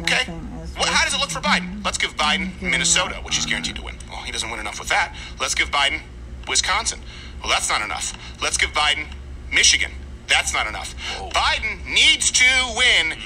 [0.00, 0.30] Okay.
[0.78, 1.84] Well, how does it look for Biden?
[1.84, 3.96] Let's give Biden Minnesota, which he's guaranteed to win.
[4.08, 5.16] Well, he doesn't win enough with that.
[5.40, 6.02] Let's give Biden
[6.46, 7.00] Wisconsin.
[7.40, 8.16] Well, that's not enough.
[8.40, 9.06] Let's give Biden
[9.52, 9.90] Michigan.
[10.28, 10.94] That's not enough.
[11.32, 13.18] Biden needs to win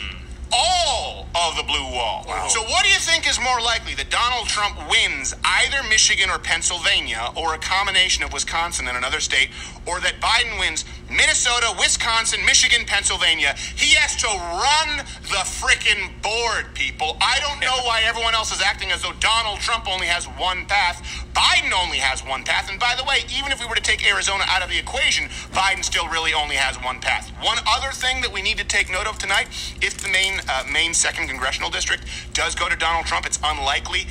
[0.53, 2.25] all of the blue wall.
[2.49, 6.39] So, what do you think is more likely that Donald Trump wins either Michigan or
[6.39, 9.51] Pennsylvania, or a combination of Wisconsin and another state,
[9.87, 13.55] or that Biden wins Minnesota, Wisconsin, Michigan, Pennsylvania?
[13.77, 17.17] He has to run the frickin' board, people.
[17.21, 20.65] I don't know why everyone else is acting as though Donald Trump only has one
[20.67, 21.03] path.
[21.35, 22.71] Biden only has one path.
[22.71, 25.29] And by the way, even if we were to take Arizona out of the equation,
[25.53, 27.31] Biden still really only has one path.
[27.43, 29.49] One other thing that we need to take note of tonight
[29.81, 34.07] if the main, uh, main second congressional district does go to Donald Trump, it's unlikely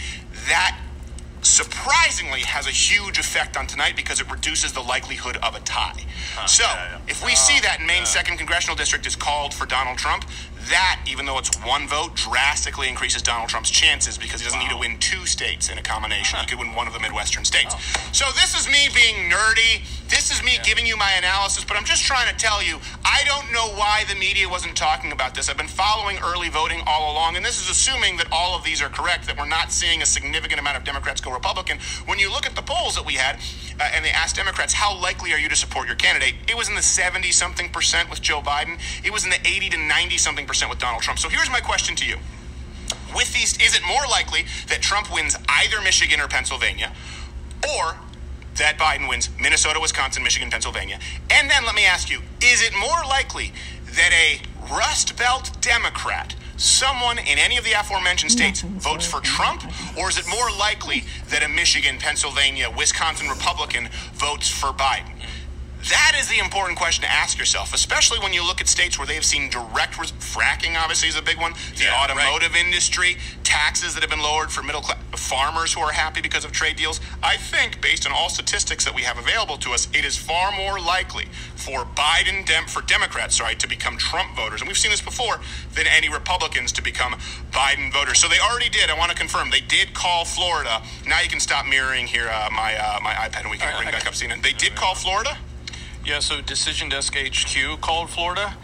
[0.47, 0.79] that
[1.41, 5.93] surprisingly has a huge effect on tonight because it reduces the likelihood of a tie.
[6.47, 6.99] so, yeah, yeah.
[7.07, 10.25] if we see that Maine second congressional district is called for Donald Trump,
[10.69, 14.69] that even though it's one vote, drastically increases Donald Trump's chances because he doesn't need
[14.69, 16.39] to win two states in a combination.
[16.39, 17.75] He could win one of the Midwestern states.
[18.11, 19.85] So this is me being nerdy.
[20.09, 23.23] This is me giving you my analysis, but I'm just trying to tell you, I
[23.25, 25.49] don't know why the media wasn't talking about this.
[25.49, 28.81] I've been following early voting all along, and this is assuming that all of these
[28.81, 31.79] are correct, that we're not seeing a significant amount of Democrats go Republican.
[32.05, 33.39] When you look at the polls that we had,
[33.79, 36.35] uh, and they asked Democrats, how likely are you to support your candidate?
[36.47, 38.79] It was in the 70 something percent with Joe Biden.
[39.03, 41.19] It was in the 80 to 90 something percent with Donald Trump.
[41.19, 42.17] So here's my question to you.
[43.15, 46.91] With these, is it more likely that Trump wins either Michigan or Pennsylvania,
[47.77, 47.95] or
[48.55, 50.99] that Biden wins Minnesota, Wisconsin, Michigan, Pennsylvania?
[51.29, 53.53] And then let me ask you, is it more likely
[53.95, 54.41] that a
[54.73, 59.21] Rust Belt Democrat, someone in any of the aforementioned states, votes for.
[59.21, 59.63] Trump,
[59.97, 65.14] or is it more likely that a Michigan, Pennsylvania, Wisconsin Republican votes for Biden?
[65.89, 69.05] That is the important question to ask yourself, especially when you look at states where
[69.05, 70.75] they have seen direct res- fracking.
[70.75, 71.53] Obviously, is a big one.
[71.77, 75.91] The Yeah, automotive industry, taxes that have been lowered for middle class farmers who are
[75.91, 76.99] happy because of trade deals.
[77.21, 80.51] I think, based on all statistics that we have available to us, it is far
[80.51, 84.91] more likely for Biden dem- for Democrats, sorry, to become Trump voters, and we've seen
[84.91, 85.39] this before,
[85.73, 87.13] than any Republicans to become
[87.51, 88.19] Biden voters.
[88.19, 88.89] So they already did.
[88.89, 90.81] I want to confirm they did call Florida.
[91.07, 93.77] Now you can stop mirroring here uh, my uh, my iPad, and we can right,
[93.77, 94.41] bring back up CNN.
[94.41, 95.37] They did call Florida.
[96.05, 98.55] Yeah, so Decision Desk HQ called Florida.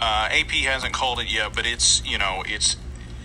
[0.00, 2.76] Uh, AP hasn't called it yet, but it's you know it's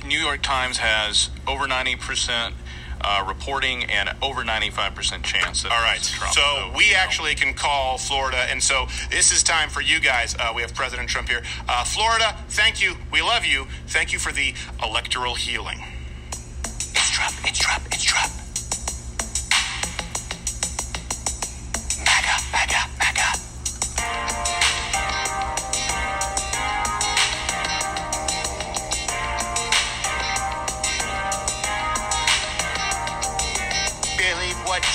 [0.06, 2.56] New York Times has over ninety percent
[3.04, 5.64] uh, reporting and over 95% chance.
[5.64, 5.98] That All it right.
[6.00, 6.34] was Trump.
[6.34, 6.98] So we you know.
[6.98, 10.36] actually can call Florida, and so this is time for you guys.
[10.40, 11.42] Uh, we have President Trump here.
[11.68, 12.96] Uh, Florida, thank you.
[13.12, 13.66] We love you.
[13.88, 14.54] Thank you for the
[14.84, 15.84] electoral healing.
[16.70, 17.34] It's Trump.
[17.44, 17.86] It's Trump.
[17.88, 18.41] It's Trump.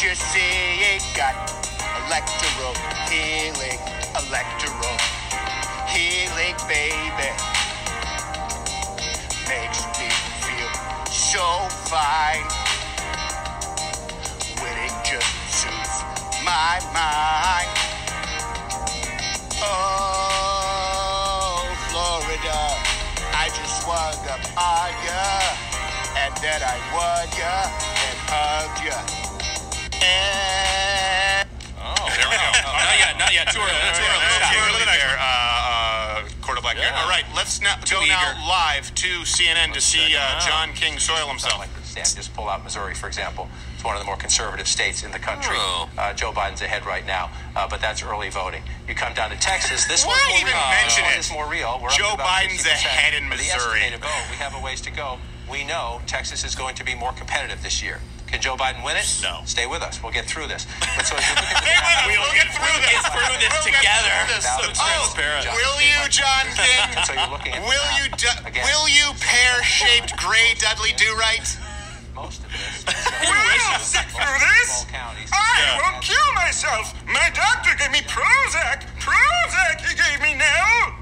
[0.03, 0.83] You see?
[0.95, 1.35] it Got
[2.07, 2.75] electoral
[3.09, 3.81] healing,
[4.15, 4.97] electoral
[5.89, 7.31] healing, baby
[9.49, 10.09] makes me
[10.43, 10.73] feel
[11.07, 12.47] so fine.
[14.61, 16.03] Winning just suits
[16.45, 17.71] my mind.
[19.63, 20.83] Oh,
[21.91, 22.59] Florida,
[23.33, 25.57] I just swung up on ya,
[26.19, 27.71] and then I won ya
[28.07, 29.16] and hugged ya.
[31.79, 32.51] Oh, there we go.
[32.63, 33.47] not yet, not yet.
[33.53, 33.71] Too early.
[33.95, 34.27] Too early.
[34.37, 34.55] Stop.
[34.69, 37.01] early there, uh, uh, Quarter Black Yeah.
[37.03, 40.41] All right, let's now go now live to CNN to see uh.
[40.41, 41.59] John King soil himself.
[41.59, 41.71] like.
[41.97, 43.49] Just pull out Missouri, for example.
[43.75, 45.57] It's one of the more conservative states in the country.
[45.59, 45.89] Oh.
[45.97, 48.63] Uh, Joe Biden's ahead right now, uh, but that's early voting.
[48.87, 49.87] You come down to Texas.
[49.87, 50.63] This Why one's even real.
[50.83, 51.19] mention one it?
[51.21, 51.81] is more real.
[51.83, 53.81] We're Joe Biden's ahead in the Missouri.
[53.81, 55.17] estimated vote, we have a ways to go.
[55.51, 58.01] We know Texas is going to be more competitive this year.
[58.27, 59.07] Can Joe Biden win it?
[59.23, 59.41] No.
[59.47, 60.03] Stay with us.
[60.03, 60.67] We'll get through this.
[60.97, 62.07] But so as you look at the Stay with us.
[62.11, 62.91] We'll get through this.
[62.91, 64.11] Get through this We'll get together.
[64.11, 64.45] through this.
[64.45, 65.45] Now, Oh, transparent.
[65.55, 66.83] will you, John King?
[67.07, 71.47] So you're looking at Will you, du- will you pear-shaped gray Dudley do right?
[72.17, 72.83] Most of this.
[72.89, 74.89] I'll sit through this.
[74.89, 75.29] Small counties.
[75.33, 76.97] I will kill myself.
[77.07, 78.89] My doctor gave me Prozac.
[78.99, 80.96] Prozac he gave me now.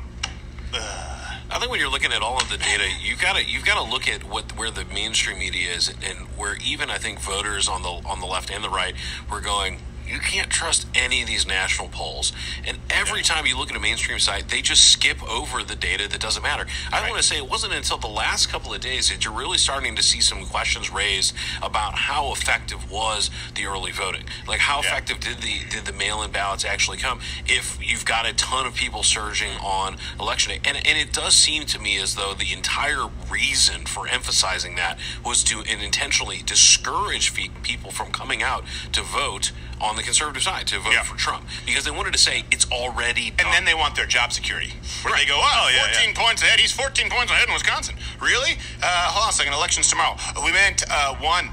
[1.64, 3.90] Think when you're looking at all of the data, you got to you've got to
[3.90, 7.80] look at what where the mainstream media is, and where even I think voters on
[7.80, 8.94] the on the left and the right
[9.30, 9.78] were going.
[10.06, 12.32] You can't trust any of these national polls,
[12.66, 16.08] and every time you look at a mainstream site, they just skip over the data
[16.08, 16.66] that doesn't matter.
[16.92, 19.58] I want to say it wasn't until the last couple of days that you're really
[19.58, 24.80] starting to see some questions raised about how effective was the early voting, like how
[24.82, 24.88] Yeah.
[24.88, 27.20] effective did the did the mail-in ballots actually come?
[27.46, 29.64] If you've got a ton of people surging mm-hmm.
[29.64, 33.86] on election day, and and it does seem to me as though the entire reason
[33.86, 40.02] for emphasizing that was to intentionally discourage people from coming out to vote on the
[40.02, 41.02] conservative side to vote Yeah.
[41.02, 43.46] for Trump because they wanted to say it's already done.
[43.46, 44.72] And then they want their job security.
[45.02, 46.60] Where they go, oh, Oh, yeah, 14 points ahead.
[46.60, 47.96] He's 14 points ahead in Wisconsin.
[48.20, 48.52] Really?
[48.82, 49.52] Uh, hold on a second.
[49.52, 50.16] Elections tomorrow.
[50.44, 51.50] We meant uh, one.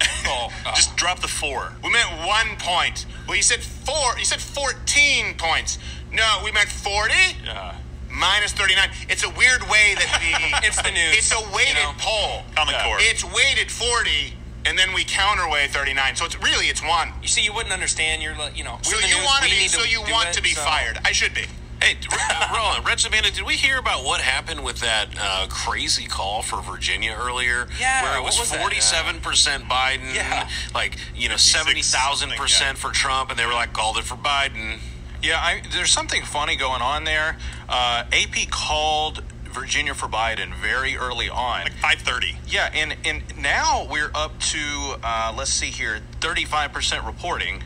[0.26, 1.72] Oh, uh, Just drop the four.
[1.82, 3.04] We meant one point.
[3.28, 4.18] Well, you said four.
[4.18, 5.78] You said 14 points.
[6.12, 7.12] No, we meant 40
[7.44, 7.74] yeah.
[8.10, 8.88] minus 39.
[9.10, 10.66] It's a weird way that the.
[10.66, 11.92] It's the news, It's a weighted you know?
[11.98, 12.42] poll.
[12.56, 12.96] Common Core.
[13.00, 14.32] It's weighted 40,
[14.66, 16.16] and then we counterweigh 39.
[16.16, 17.12] So it's really it's one.
[17.22, 18.22] You see, you wouldn't understand.
[18.22, 20.42] You're like, you know, So we're the you want to be so you want to
[20.42, 20.98] be fired.
[21.04, 21.44] I should be.
[21.82, 26.06] Hey, R- Roland, Red Savannah, did we hear about what happened with that uh, crazy
[26.06, 27.66] call for Virginia earlier?
[27.78, 30.48] Yeah, Where it was was forty-seven percent Biden, Yeah.
[30.74, 34.14] like you know seventy thousand percent for Trump, and they were like called it for
[34.14, 34.78] Biden.
[35.22, 37.36] Yeah, I, there's something funny going on there.
[37.68, 39.22] Uh, AP called
[39.54, 41.62] Virginia for Biden very early on.
[41.62, 42.36] Like 530.
[42.48, 47.62] Yeah, and and now we're up to uh, let's see here, 35 percent reporting,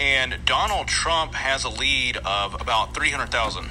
[0.00, 3.70] and Donald Trump has a lead of about 300,000.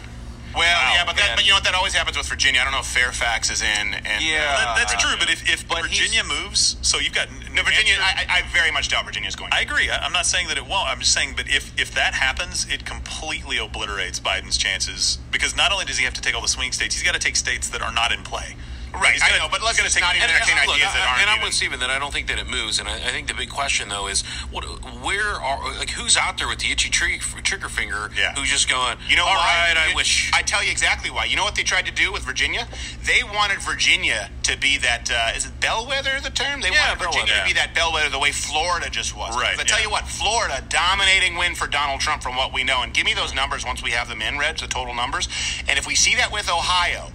[0.55, 1.65] Well, yeah, but that, but you know what?
[1.65, 2.61] That always happens with Virginia.
[2.61, 3.93] I don't know if Fairfax is in.
[3.93, 4.39] And, Yeah.
[4.55, 7.95] That- that's Uh, true, but if, if but Virginia moves, so you've got No, Virginia.
[7.99, 9.51] I, I I very much doubt Virginia's going.
[9.53, 9.89] I agree.
[9.91, 10.87] I, I'm not saying that it won't.
[10.89, 15.71] I'm just saying, but if if that happens, it completely obliterates Biden's chances because not
[15.71, 17.69] only does he have to take all the swing states, he's got to take states
[17.69, 18.55] that are not in play.
[18.93, 20.93] Right, He's I gonna- know, but let's gonna not take- even and- entertain Look, ideas
[20.93, 22.95] that aren't and I'm with Steven that I don't think that it moves, and I,
[22.95, 24.63] I think the big question though is what,
[25.03, 28.09] where are like who's out there with the itchy trigger, trigger finger?
[28.17, 28.33] Yeah.
[28.35, 28.97] who's just going?
[29.09, 29.67] You know all why?
[29.69, 30.31] right, I wish.
[30.33, 31.25] I tell you exactly why.
[31.25, 32.67] You know what they tried to do with Virginia?
[33.03, 35.11] They wanted Virginia to be that.
[35.11, 36.19] Uh, is it bellwether?
[36.21, 39.35] The term they Yeah, wanted Virginia to be that bellwether, the way Florida just was.
[39.37, 39.85] Right, I tell yeah.
[39.85, 42.81] you what, Florida dominating win for Donald Trump from what we know.
[42.81, 45.27] And give me those numbers once we have them in, Reg, the total numbers.
[45.67, 47.11] And if we see that with Ohio.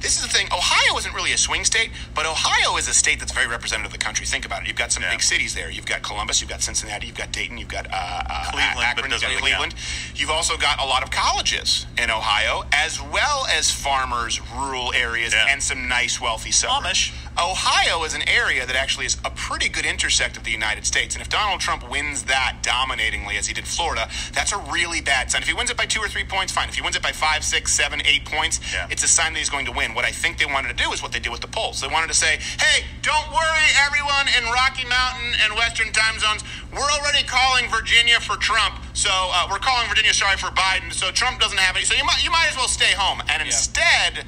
[0.00, 0.46] This is the thing.
[0.52, 3.98] Ohio isn't really a swing state, but Ohio is a state that's very representative of
[3.98, 4.26] the country.
[4.26, 4.68] Think about it.
[4.68, 5.10] You've got some Yeah.
[5.10, 5.70] big cities there.
[5.70, 6.40] You've got Columbus.
[6.40, 7.06] You've got Cincinnati.
[7.06, 7.56] You've got Dayton.
[7.58, 9.10] You've got uh, uh, Cleveland, but Akron.
[9.10, 9.72] You've got really count.
[9.72, 9.74] Cleveland.
[10.14, 15.32] You've also got a lot of colleges in Ohio, as well as farmers, rural areas,
[15.32, 15.46] Yeah.
[15.48, 16.86] and some nice, wealthy suburbs.
[16.86, 17.12] Amish.
[17.36, 21.16] Ohio is an area that actually is a pretty good intersect of the United States.
[21.16, 25.30] And if Donald Trump wins that dominatingly as he did Florida, that's a really bad
[25.32, 25.42] sign.
[25.42, 26.68] If he wins it by two or three points, fine.
[26.68, 28.86] If he wins it by five, six, seven, eight points, Yeah.
[28.88, 29.83] it's a sign that he's going to win.
[29.84, 31.80] And what I think they wanted to do is what they did with the polls.
[31.80, 36.42] They wanted to say, hey, don't worry, everyone in Rocky Mountain and Western time zones.
[36.72, 38.80] We're already calling Virginia for Trump.
[38.94, 40.92] So uh, we're calling Virginia sorry for Biden.
[40.92, 41.84] So Trump doesn't have any.
[41.84, 43.22] So you might, you might as well stay home.
[43.28, 44.24] And instead,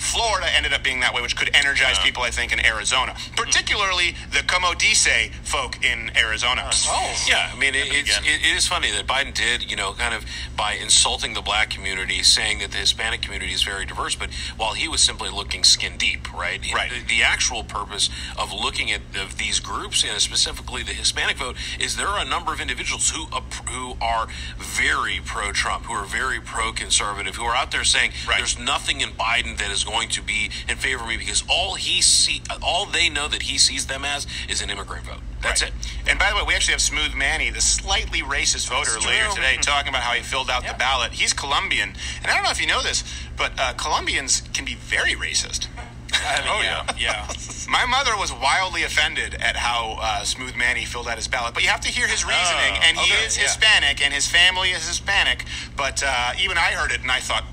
[0.00, 3.34] Florida ended up being that way, which could energize people, I think, in Arizona, hmm.
[3.34, 6.70] particularly the Comodice folk in Arizona.
[6.86, 7.50] Oh, yeah.
[7.52, 10.24] I mean, it, it's, it, it is funny that Biden did, you know, kind of
[10.56, 14.72] by insulting the black community, saying that the Hispanic community is very diverse, but while
[14.72, 16.60] he was simply looking skin deep, right?
[16.72, 16.90] Right.
[16.90, 21.56] The, the actual purpose of looking at of these groups, and specifically the Hispanic vote,
[21.78, 23.26] is there are a number of individuals who
[23.68, 28.12] who are very pro Trump, who are very pro conservative, who are out there saying
[28.26, 28.38] Right.
[28.38, 31.74] there's nothing in Biden that is going to be in favor of me because all
[31.74, 35.20] he see, all they know that he sees them as is an immigrant vote.
[35.42, 35.72] That's Right.
[35.72, 36.08] it.
[36.10, 39.56] And by the way, we actually have Smooth Manny, the slightly racist voter, later today,
[39.60, 41.12] talking about how he filled out the ballot.
[41.12, 43.02] He's Colombian, and I don't know if you know this,
[43.36, 45.66] but uh, Colombians can be very racist.
[46.12, 47.32] I mean, Oh, yeah, yeah.
[47.68, 51.62] My mother was wildly offended at how uh, Smooth Manny filled out his ballot, but
[51.62, 52.74] you have to hear his reasoning.
[52.74, 53.44] Oh, and he okay, is yeah.
[53.44, 55.44] Hispanic, and his family is Hispanic.
[55.76, 57.44] But uh, even I heard it, and I thought,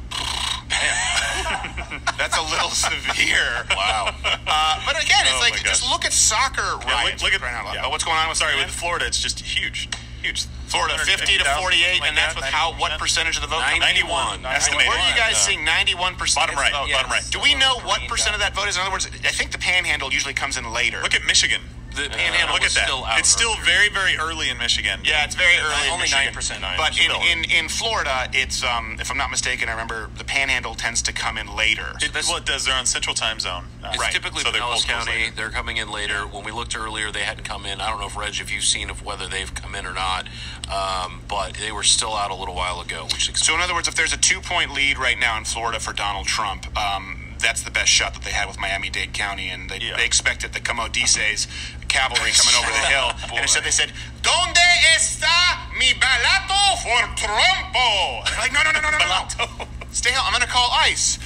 [0.81, 3.65] man, that's a little severe.
[3.75, 4.13] Wow.
[4.23, 7.55] Uh, but again, it's Oh, like just look at soccer Yeah, look, look for crying
[7.55, 7.75] out at loud.
[7.75, 7.85] yeah.
[7.85, 8.67] Oh, what's going on with Sorry, Florida?
[8.69, 9.89] with Florida, it's just huge,
[10.21, 10.45] huge.
[10.67, 13.61] Florida, 50 to 48, like and that's that, with how what percentage of the vote?
[13.79, 14.45] 91.
[14.45, 14.87] Estimated.
[14.89, 16.43] Where are you guys Uh, seeing 91 percent?
[16.47, 16.91] Bottom right, Vote?
[16.91, 17.23] bottom right.
[17.31, 18.75] Do we know what percent of that vote is?
[18.75, 21.01] In other words, I think the Panhandle usually comes in later.
[21.01, 21.61] Look at Michigan.
[21.97, 22.85] The panhandle Look at that.
[22.85, 24.99] still out it's still very, very early in Michigan.
[25.03, 25.87] yeah, it's very early.
[25.87, 26.33] in Only Michigan.
[26.33, 26.77] 9%.
[26.77, 27.09] But in,
[27.43, 31.13] in, in Florida, it's um, if I'm not mistaken, I remember the Panhandle tends to
[31.13, 31.93] come in later.
[32.01, 32.65] It, well, it does.
[32.65, 33.65] They're on Central Time Zone.
[33.83, 34.11] Uh, It's Right.
[34.13, 35.11] typically So they're Pinellas County.
[35.11, 35.31] later.
[35.35, 36.27] They're coming in later.
[36.27, 37.81] When we looked earlier, they hadn't come in.
[37.81, 40.27] I don't know if Reg, if you've seen of whether they've come in or not,
[40.71, 43.05] um, but they were still out a little while ago.
[43.05, 45.79] Which So, in other words, if there's a two point lead right now in Florida
[45.79, 49.49] for Donald Trump, um, that's the best shot that they had with Miami Dade County,
[49.49, 49.97] and they, Yeah.
[49.97, 51.47] they expected the Comodices
[51.87, 53.11] cavalry coming over the hill.
[53.31, 54.59] And instead, they said, "Donde
[54.95, 59.67] está mi balato for Trumpo?" They're like, no, no, no, no, no, no, no.
[59.91, 60.25] Stay home.
[60.27, 61.19] I'm going to call ICE.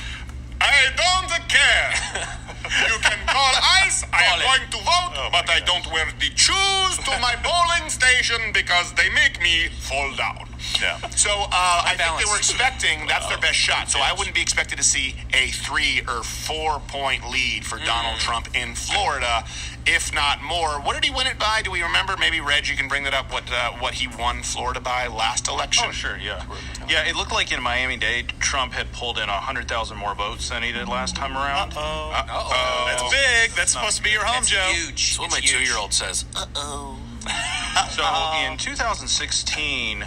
[0.62, 2.28] I don't care.
[2.72, 3.54] You can call
[3.84, 4.06] ICE.
[4.14, 8.52] I am going to vote, but I don't wear the shoes to my bowling station
[8.54, 10.48] because they make me fall down.
[10.80, 10.98] Yeah.
[11.12, 13.90] So uh, I think they were expecting that's their best shot.
[13.90, 18.20] So I wouldn't be expected to see a three or four point lead for Donald
[18.20, 19.44] Trump in Florida,
[19.86, 20.80] if not more.
[20.82, 21.62] What did he win it by?
[21.64, 22.16] Do we remember?
[22.18, 23.32] Maybe Reg, you can bring that up.
[23.32, 25.86] What uh, what he won Florida by last election?
[25.90, 26.44] Oh, sure, yeah.
[26.90, 30.64] Yeah, it looked like in Miami Dade, Trump had pulled in 100,000 more votes than
[30.64, 31.74] he did last time around.
[31.76, 32.86] Oh, Uh-oh.
[32.88, 33.52] that's big.
[33.56, 34.70] That's supposed to be your home, That's Joe.
[34.74, 35.18] huge.
[35.18, 35.52] That's what my huge.
[35.52, 36.26] two-year-old says.
[36.36, 36.98] Uh-oh.
[37.92, 38.04] so
[38.52, 40.06] in 2016,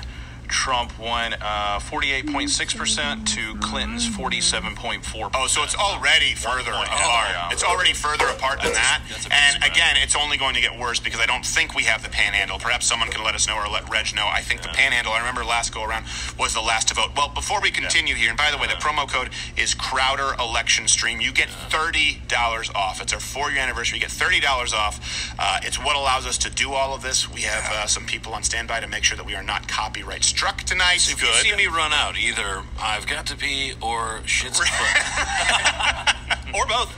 [0.48, 5.30] Trump won uh, 48.6% to Clinton's 47.4%.
[5.34, 7.28] Oh, so it's already further apart.
[7.30, 7.50] Yeah.
[7.50, 9.02] It's already further apart than that.
[9.30, 12.08] And again, it's only going to get worse because I don't think we have the
[12.08, 12.58] panhandle.
[12.58, 14.26] Perhaps someone can let us know or let Reg know.
[14.30, 16.06] I think the panhandle, I remember last go around,
[16.38, 17.10] was the last to vote.
[17.16, 20.88] Well, before we continue here, and by the way, the promo code is Crowder Election
[20.88, 21.20] Stream.
[21.20, 23.00] You get $30 off.
[23.00, 23.98] It's our four year anniversary.
[23.98, 25.34] You get $30 off.
[25.38, 27.30] Uh, it's what allows us to do all of this.
[27.30, 30.24] We have uh, some people on standby to make sure that we are not copyright
[30.34, 30.96] struck tonight.
[31.08, 36.14] If you see me run out, either I've got to pee or shit's afoot.
[36.54, 36.94] Or both.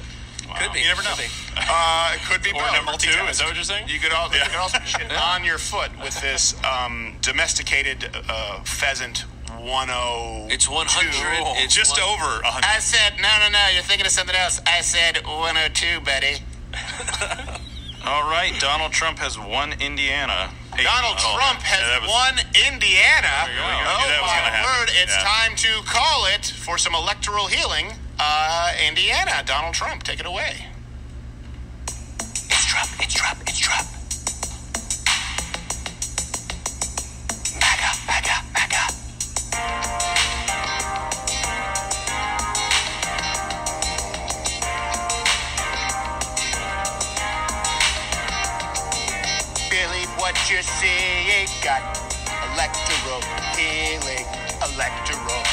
[0.60, 0.80] Could be.
[0.80, 1.10] You never know.
[1.14, 1.30] Could be.
[1.56, 2.72] Uh, it could be Or both.
[2.74, 3.08] number two.
[3.30, 3.88] Is that what you're saying?
[3.88, 8.60] You could also, you could also shit on your foot with this um, domesticated uh,
[8.64, 9.64] pheasant 10.
[10.50, 11.62] It's 100.
[11.64, 12.66] It's Just one- over hundred.
[12.66, 14.60] I said, no, no, no, you're thinking of something else.
[14.66, 16.36] I said 102, buddy.
[18.04, 20.50] All right, Donald Trump has won Indiana.
[20.76, 22.34] Hey, Donald oh, Trump yeah, has that was- won
[22.68, 23.48] Indiana.
[23.48, 25.22] you Oh, knew that was my word, it's Yeah.
[25.24, 27.98] time to call it for some electoral healing.
[28.18, 30.66] Uh, Indiana, Donald Trump, take it away.
[31.88, 33.45] It's Trump, it's Trump,
[50.56, 50.88] you see?
[50.88, 51.82] It got
[52.54, 53.20] electoral
[53.52, 54.24] healing,
[54.64, 55.44] electoral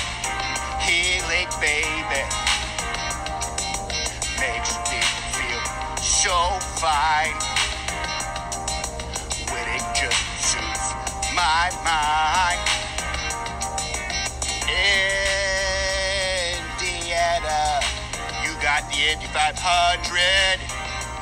[0.79, 2.23] healing, baby
[4.39, 5.01] makes me
[5.35, 5.63] feel
[5.99, 6.31] so
[6.79, 7.35] fine.
[9.51, 10.95] Winning just suits
[11.35, 12.63] my mind.
[16.79, 17.81] Indiana,
[18.41, 20.59] you got the Indy 500.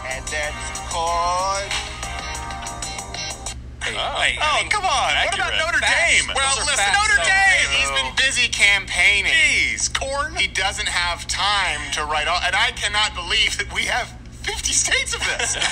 [0.08, 0.54] and then
[0.90, 1.81] corn.
[3.98, 4.92] Hey, Hey, oh, oh come on.
[4.92, 5.60] What about accurate.
[5.60, 6.26] Notre Facts.
[6.26, 6.32] Dame?
[6.36, 7.30] Well, listen, facts, Notre though.
[7.30, 7.70] Dame.
[7.76, 9.32] He's been busy campaigning.
[9.34, 10.36] Jeez, corn.
[10.36, 14.12] He doesn't have time to write all, and I cannot believe that we have
[14.44, 15.58] 50 states of this.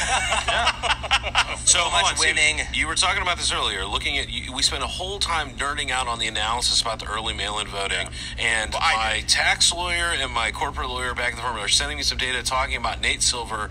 [1.66, 2.66] So, hold much on, Steve, winning.
[2.74, 3.86] You were talking about this earlier.
[3.86, 7.06] Looking at, you, we spent a whole time nerding out on the analysis about the
[7.06, 8.10] early mail-in voting,
[8.40, 11.68] and Well, I my tax lawyer and my corporate lawyer back at the firm are
[11.68, 13.70] sending me some data talking about Nate Silver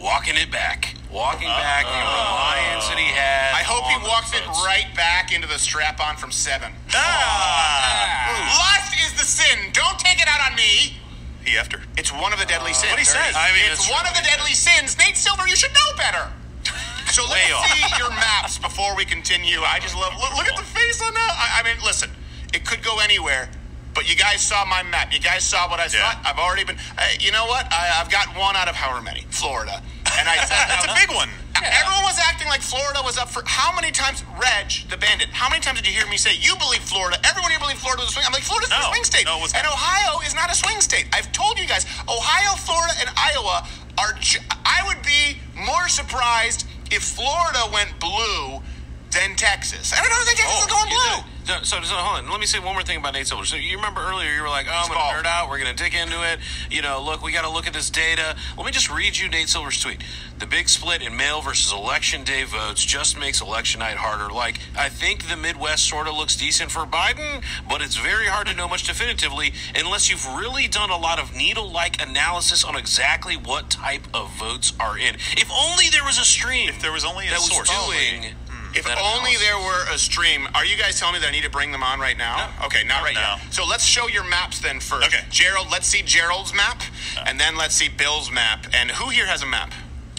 [0.00, 3.52] walking it back, walking back the reliance that he had.
[3.54, 6.72] I hope he on the walks it right back into the strap on from seven.
[6.94, 8.56] Ah.
[8.58, 9.70] Lust is the sin.
[9.72, 10.96] Don't take it out on me.
[11.44, 11.80] He after.
[11.96, 12.92] It's one of the deadly sins.
[12.92, 13.34] What he says.
[13.36, 14.96] I mean, it's it's one of the deadly sins.
[14.98, 16.30] Nate Silver, you should know better.
[17.10, 17.66] So let Way me off.
[17.66, 19.58] see your maps before we continue.
[19.66, 21.32] I just love look, look at the face on that.
[21.34, 22.08] I, I mean, listen,
[22.54, 23.50] it could go anywhere.
[23.94, 25.12] But you guys saw my map.
[25.12, 26.06] You guys saw what I Yeah.
[26.22, 26.30] saw.
[26.30, 26.76] I've already been.
[26.96, 27.66] Uh, you know what?
[27.72, 29.26] I, I've got one out of however many.
[29.30, 29.82] Florida.
[30.18, 31.28] And I said That's a big one.
[31.60, 34.24] Everyone was acting like Florida was up for how many times?
[34.40, 35.28] Reg, the bandit.
[35.28, 37.20] How many times did you hear me say you believe Florida?
[37.24, 38.24] Everyone here believed Florida was a swing.
[38.26, 39.66] I'm like Florida's a swing state, No, it was and.
[39.66, 41.04] Ohio is not a swing state.
[41.12, 43.68] I've told you guys, Ohio, Florida, and Iowa
[44.00, 44.16] are.
[44.20, 48.64] Ju- I would be more surprised if Florida went blue
[49.12, 49.92] than Texas.
[49.92, 50.24] I don't know.
[50.24, 51.29] Texas is oh, going blue.
[51.44, 52.30] So, so hold on.
[52.30, 53.44] Let me say one more thing about Nate Silver.
[53.44, 55.48] So you remember earlier you were like, "Oh, I'm going to nerd out.
[55.48, 56.38] We're going to dig into it.
[56.70, 59.28] You know, look, we got to look at this data." Let me just read you
[59.28, 60.02] Nate Silver's tweet.
[60.38, 64.32] The big split in mail versus election day votes just makes election night harder.
[64.32, 68.46] Like, I think the Midwest sort of looks decent for Biden, but it's very hard
[68.46, 73.34] to know much definitively unless you've really done a lot of needle-like analysis on exactly
[73.34, 75.16] what type of votes are in.
[75.32, 76.68] If only there was a stream.
[76.68, 77.70] If there was only a that was source.
[77.88, 78.34] doing.
[78.74, 79.40] If only analysis.
[79.42, 80.48] there were a stream.
[80.54, 82.50] Are you guys telling me that I need to bring them on right now?
[82.64, 83.20] Okay, not right No.
[83.20, 83.36] now.
[83.50, 85.06] So let's show your maps then first.
[85.08, 85.24] Okay.
[85.30, 86.82] Gerald, let's see Gerald's map,
[87.26, 88.66] and then let's see Bill's map.
[88.72, 89.72] And who here has a map?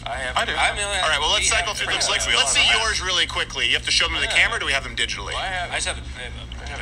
[0.04, 0.36] I have.
[0.36, 0.52] I do.
[0.52, 2.02] I mean, All right, well, let's we cycle through I them.
[2.10, 3.66] Let's, let's see yours really quickly.
[3.66, 5.34] You have to show them to the camera, or do we have them digitally?
[5.34, 5.70] I have.
[5.70, 5.96] I just have.
[5.96, 6.32] I have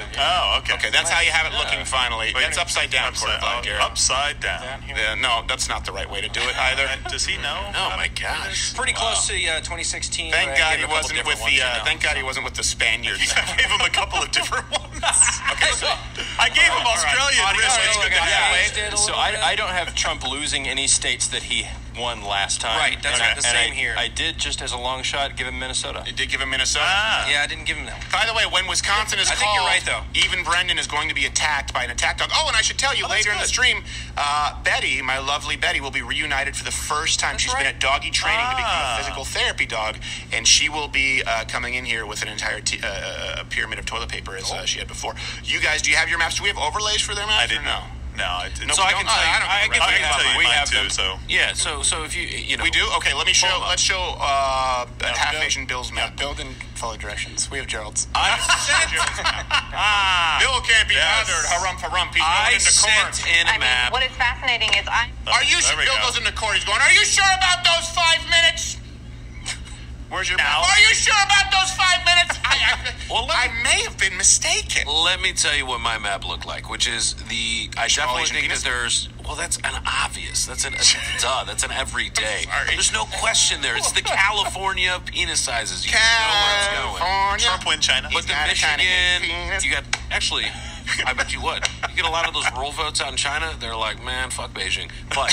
[0.01, 0.57] it- I have it.
[0.57, 0.75] Oh, okay.
[0.75, 2.33] Okay, that's how you have it looking finally.
[2.35, 3.83] Wait, It's upside down, Upside, quarterback, oh, Garrett.
[3.83, 4.63] upside down.
[4.63, 4.83] Down.
[4.89, 6.87] Yeah, no, that's not the right way to do it either.
[6.87, 7.59] Uh, Does he know?
[7.75, 8.75] Oh my gosh.
[8.75, 10.33] Pretty close to uh, 2016.
[10.33, 11.57] Thank God he wasn't with ones, the.
[11.57, 11.85] you Uh, know.
[11.85, 13.33] thank God he wasn't with the Spaniards.
[13.37, 15.03] I gave him a couple of different ones.
[15.53, 15.87] okay, so
[16.39, 17.81] I gave him Australian Audio risk.
[17.81, 18.11] is It's good good.
[18.11, 18.41] to Yeah.
[18.41, 18.53] have.
[18.53, 19.41] Waved it a So little bit.
[19.41, 21.67] I, I don't have Trump losing any states that he
[21.99, 22.79] won last time.
[22.79, 23.95] Right, that's And the I- and same I- here.
[23.99, 26.03] I did just as a long shot give him Minnesota.
[26.07, 26.85] You did give him Minnesota.
[26.87, 27.29] Ah.
[27.29, 28.11] Yeah, I didn't give him that.
[28.13, 30.03] By the way, when Wisconsin is I think you're right, though.
[30.15, 32.31] even Brendan is going to be attacked by an attack dog.
[32.35, 33.49] Oh, and I should tell you Oh, that's later in the good.
[33.49, 33.85] stream,
[34.17, 37.33] uh, Betty, my lovely Betty, will be reunited for the first time.
[37.33, 37.61] That's She's right.
[37.65, 38.95] been at doggy training to become Ah.
[38.95, 39.99] a physical therapy dog,
[40.33, 43.87] and she will be uh, coming in here with an entire t- uh, pyramid of
[43.87, 45.15] toilet paper as uh, she had before.
[45.45, 46.37] You guys, do you have your maps?
[46.37, 47.43] Do we have overlays for their maps?
[47.43, 47.71] I or didn't no.
[47.81, 47.85] know.
[48.17, 48.69] No, I didn't.
[48.69, 49.81] No, So I can tell you- I, don't I can.
[49.81, 50.77] I can tell you we mine have too.
[50.77, 50.91] them.
[50.91, 52.85] So Yeah, so so if you you know We do.
[52.99, 53.47] Okay, let me show.
[53.49, 53.69] Hold.
[53.71, 56.17] Let's show uh, half Bill- nation Bill's map.
[56.19, 57.51] Bill didn't follow directions.
[57.51, 58.09] We have Gerald's.
[58.15, 58.37] I
[60.41, 61.29] Bill can't be Yes.
[61.29, 61.45] bothered.
[61.49, 62.15] Harump, harump.
[62.15, 63.15] He's I going into court.
[63.15, 63.93] sent in a I mean, map.
[63.93, 65.09] what is fascinating is I.
[65.31, 65.85] Are you There sure?
[65.85, 66.09] Bill go.
[66.09, 66.57] goes into court.
[66.57, 66.81] He's going.
[66.81, 68.77] Are you sure about those five minutes?
[70.11, 70.63] Where's your Now.
[70.63, 70.71] map?
[70.71, 72.39] Are you sure about those five minutes?
[72.45, 74.87] I, I, Well, let I may have been mistaken.
[74.87, 78.23] Let me tell you what my map looked like, which is the I Small definitely
[78.23, 78.63] Asian think penis?
[78.63, 80.47] that there's well, that's an obvious.
[80.47, 80.75] That's an
[81.21, 81.45] duh.
[81.45, 82.47] That's an everyday.
[82.69, 83.77] There's no question there.
[83.77, 85.87] It's the California penis sizes.
[85.87, 86.99] You know where it's going.
[87.03, 87.47] California.
[87.47, 88.09] Trump win China.
[88.13, 90.47] But the got a tiny Michigan, you got actually.
[91.07, 91.67] I bet you would.
[91.89, 93.53] You get a lot of those roll votes out in China.
[93.59, 94.91] They're like, man, fuck Beijing.
[95.09, 95.33] But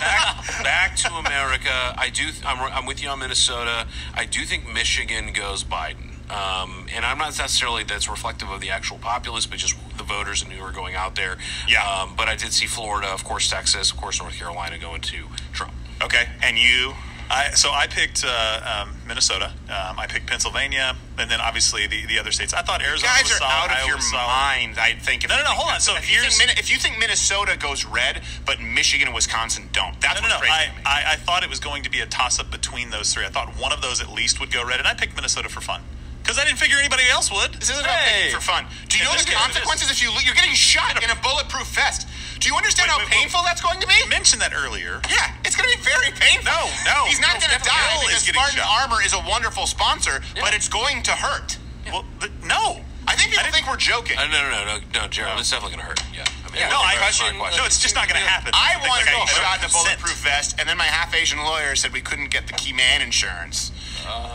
[0.00, 1.94] back, back to America.
[1.96, 2.28] I do.
[2.44, 3.86] I'm, I'm with you on Minnesota.
[4.14, 6.12] I do think Michigan goes Biden.
[6.30, 10.42] Um, and I'm not necessarily that's reflective of the actual populace, but just the voters
[10.42, 11.36] and who are going out there.
[11.68, 11.86] Yeah.
[11.86, 15.26] Um, but I did see Florida, of course, Texas, of course, North Carolina going to
[15.52, 15.72] Trump.
[16.02, 16.94] Okay, and you?
[17.30, 19.52] I, so I picked uh, um, Minnesota.
[19.68, 22.54] Um, I picked Pennsylvania, and then obviously the, the other states.
[22.54, 23.52] I thought You Arizona guys was are solid.
[23.52, 24.78] out of Iowa your mind.
[24.78, 25.24] I think.
[25.24, 25.80] If No, no, you no, hold on.
[25.80, 29.98] So if you, think, if you think Minnesota goes red, but Michigan and Wisconsin don't,
[30.00, 30.52] that's No, no, what's no.
[30.54, 31.10] crazy I.
[31.10, 33.24] I, I thought it was going to be a toss up between those three.
[33.24, 35.60] I thought one of those at least would go red, and I picked Minnesota for
[35.60, 35.82] fun
[36.22, 37.54] because I didn't figure anybody else would.
[37.54, 38.66] This isn't about picking for fun.
[38.88, 39.42] Do you In know the case, it is.
[39.42, 42.08] consequences if you lo- you're getting shot in a bulletproof vest?
[42.38, 43.20] Do you understand Wait, how wait, wait.
[43.24, 43.94] painful that's going to be?
[43.96, 45.00] I mentioned that earlier.
[45.08, 46.46] Yeah, it's going to be very painful.
[46.52, 48.68] No, no, he's not going to die because Spartan shot.
[48.88, 51.58] Armor is a wonderful sponsor, but it's going to hurt.
[51.90, 52.80] Well, th- no.
[53.08, 54.18] I think people think we're joking.
[54.18, 55.38] Uh, no, no, no, no, no, Gerald.
[55.38, 56.02] It's definitely going to hurt.
[56.12, 56.26] Yeah.
[56.42, 57.58] I mean, no, I, smart question.
[57.58, 58.50] no, it's just not going to happen.
[58.52, 61.14] I Like, wanted to I- get shot in a bulletproof vest, and then my half
[61.14, 63.70] Asian lawyer said we couldn't get the key man insurance.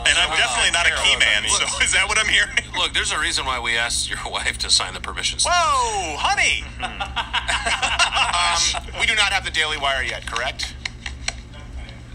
[0.06, 1.44] And I'm definitely not a key man.
[1.48, 2.50] So is that what I'm hearing?
[2.76, 5.52] Look, there's a reason why we asked your wife to sign the permission slip.
[5.54, 6.64] Whoa, honey.
[8.42, 10.74] Um, we do not have the Daily Wire yet, correct?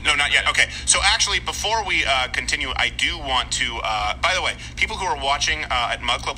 [0.07, 0.47] No, not yet.
[0.47, 0.69] Okay.
[0.85, 3.77] So actually, before we uh, continue, I do want to.
[3.83, 6.37] Uh, by the way, people who are watching uh, at mugclub,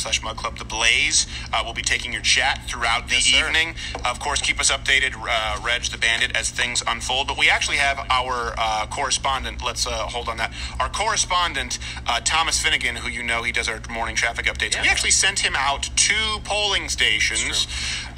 [0.00, 3.76] slash mugclub, the Blaze uh, will be taking your chat throughout the evening.
[4.04, 7.28] Of course, keep us updated, uh, Reg the Bandit, as things unfold.
[7.28, 9.64] But we actually have our uh, correspondent.
[9.64, 10.52] Let's uh, hold on that.
[10.80, 11.78] Our correspondent,
[12.08, 14.82] uh, Thomas Finnegan, who you know he does our morning traffic updates.
[14.82, 17.68] We actually sent him out to polling stations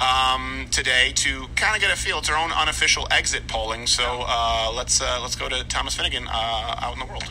[0.01, 2.17] um, today to kind of get a feel.
[2.17, 3.85] It's our own unofficial exit polling.
[3.85, 7.27] So uh, let's uh, let's go to Thomas Finnegan uh, out in the world.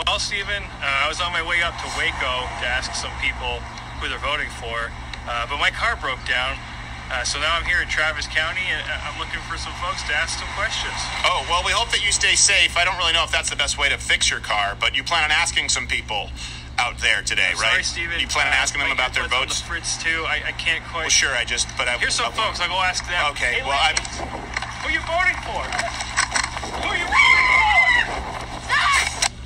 [0.00, 3.60] Well, Steven, uh, I was on my way up to Waco to ask some people
[4.00, 4.88] who they're voting for,
[5.28, 6.56] uh, but my car broke down.
[7.12, 10.00] Uh, so now I'm here in Travis County, and uh, I'm looking for some folks
[10.08, 10.96] to ask some questions.
[11.28, 12.72] Oh well, we hope that you stay safe.
[12.78, 15.04] I don't really know if that's the best way to fix your car, but you
[15.04, 16.32] plan on asking some people
[16.78, 17.70] out there today, I'm right?
[17.70, 18.20] Sorry, Steven.
[18.20, 19.60] You plan on Uh, asking them my about their input's on votes?
[19.60, 20.24] The Fritz too.
[20.26, 21.10] I, I can't quite.
[21.10, 21.34] Well, sure.
[21.34, 21.98] I just, but I.
[21.98, 22.60] Here's some I- folks.
[22.60, 23.18] I'll go ask them.
[23.32, 23.60] Okay.
[23.60, 23.90] Hey, well, I.
[23.92, 25.62] ladies, who are you voting for?
[26.82, 27.68] Who are you voting for?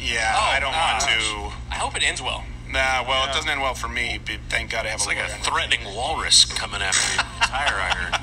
[0.03, 1.53] Yeah, Oh, I don't want to.
[1.71, 2.45] I hope it ends well.
[2.69, 4.19] Nah, well, it doesn't end well for me.
[4.25, 5.39] But thank God I have It's a like a lawyer.
[5.43, 8.15] threatening walrus coming after your tire iron.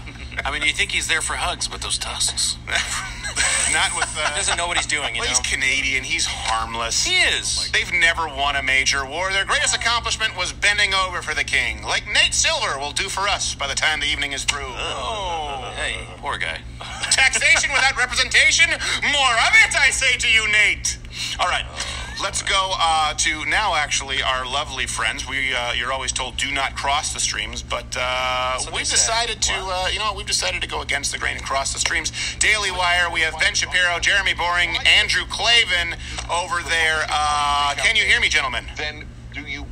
[0.45, 2.57] I mean, you think he's there for hugs, but those tusks.
[3.73, 4.09] Not with.
[4.17, 5.35] Uh, Doesn't know what he's doing, you well, know.
[5.37, 6.03] he's Canadian.
[6.03, 7.05] He's harmless.
[7.05, 7.69] He is.
[7.71, 9.31] They've never won a major war.
[9.31, 13.27] Their greatest accomplishment was bending over for the king, like Nate Silver will do for
[13.27, 14.71] us by the time the evening is through.
[14.73, 16.59] Oh, hey, poor guy.
[17.11, 18.69] Taxation without representation?
[18.69, 20.97] More of it, I say to you, Nate.
[21.39, 21.65] All right.
[22.21, 23.75] Let's go uh, to now.
[23.75, 25.27] Actually, our lovely friends.
[25.27, 29.53] We uh, you're always told do not cross the streams, but uh, we've decided to.
[29.55, 32.11] Uh, you know, we've decided to go against the grain and cross the streams.
[32.39, 33.09] Daily Wire.
[33.09, 35.97] We have Ben Shapiro, Jeremy Boring, Andrew Klavan
[36.29, 37.05] over there.
[37.09, 38.65] Uh, can you hear me, gentlemen?
[38.75, 39.18] Then do you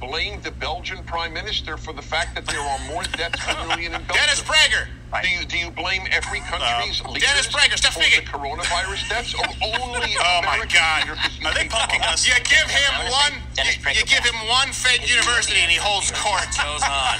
[0.08, 3.92] blame the Belgian Prime Minister for the fact that there are more deaths per million
[3.94, 4.24] in Belgium?
[4.24, 4.88] Dennis Prager.
[5.08, 8.28] Do you do you blame every country's um, leaders Dennis Prager, stop for speaking.
[8.28, 9.48] the coronavirus deaths, or
[9.80, 11.08] only Oh my God!
[11.08, 11.20] leaders?
[11.48, 12.28] Are they punking us?
[12.28, 13.40] You give him one.
[13.56, 16.48] You, you give him one fake university, and he holds court.
[16.60, 17.16] Goes on.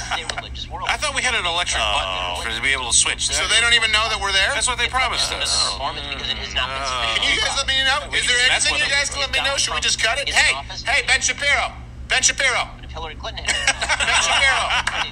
[0.88, 3.32] I thought we had an electric oh, button for to be able to switch.
[3.32, 4.52] So they don't even know that we're there.
[4.52, 5.56] That's what they promised us.
[5.80, 5.96] Oh.
[5.96, 8.12] Can you guys let me know?
[8.12, 9.56] Is there anything you guys can let me know?
[9.56, 10.28] Should we just cut it?
[10.28, 10.52] Hey,
[10.84, 11.87] hey, Ben Shapiro.
[12.08, 12.70] Ben Shapiro.
[12.90, 13.46] Hillary Clinton.
[13.46, 14.64] Ben Shapiro.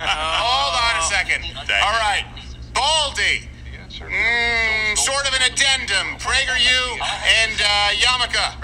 [0.01, 1.43] Hold on a second.
[1.83, 2.25] All right,
[2.73, 3.49] Baldy.
[3.95, 6.19] Mm, sort of an addendum.
[6.19, 8.59] Prager, you and uh, Yamaka.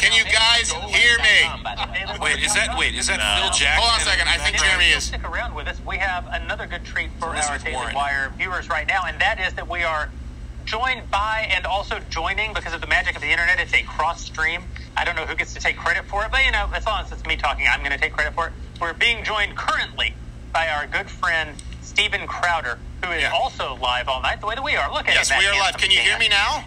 [0.00, 2.18] Can you guys hear me?
[2.20, 2.94] Wait, is that wait?
[2.94, 3.82] Is that Phil Jackson?
[3.82, 4.28] Hold on a second.
[4.28, 5.04] I think Jeremy is.
[5.04, 5.80] Stick around with us.
[5.86, 9.54] We have another good treat for our Daily Wire viewers right now, and that is
[9.54, 10.10] that we are
[10.64, 13.60] joined by and also joining because of the magic of the internet.
[13.60, 14.62] It's a cross stream.
[14.96, 17.04] I don't know who gets to take credit for it, but you know, as long
[17.04, 18.52] as it's me talking, I'm going to take credit for it.
[18.80, 20.14] We're being joined currently
[20.52, 21.50] by our good friend
[21.82, 24.92] Steven Crowder, who is also live all night, the way that we are.
[24.92, 25.14] Look at it.
[25.14, 25.38] Yes, him.
[25.38, 25.76] we are live.
[25.76, 26.64] Can you hear me now?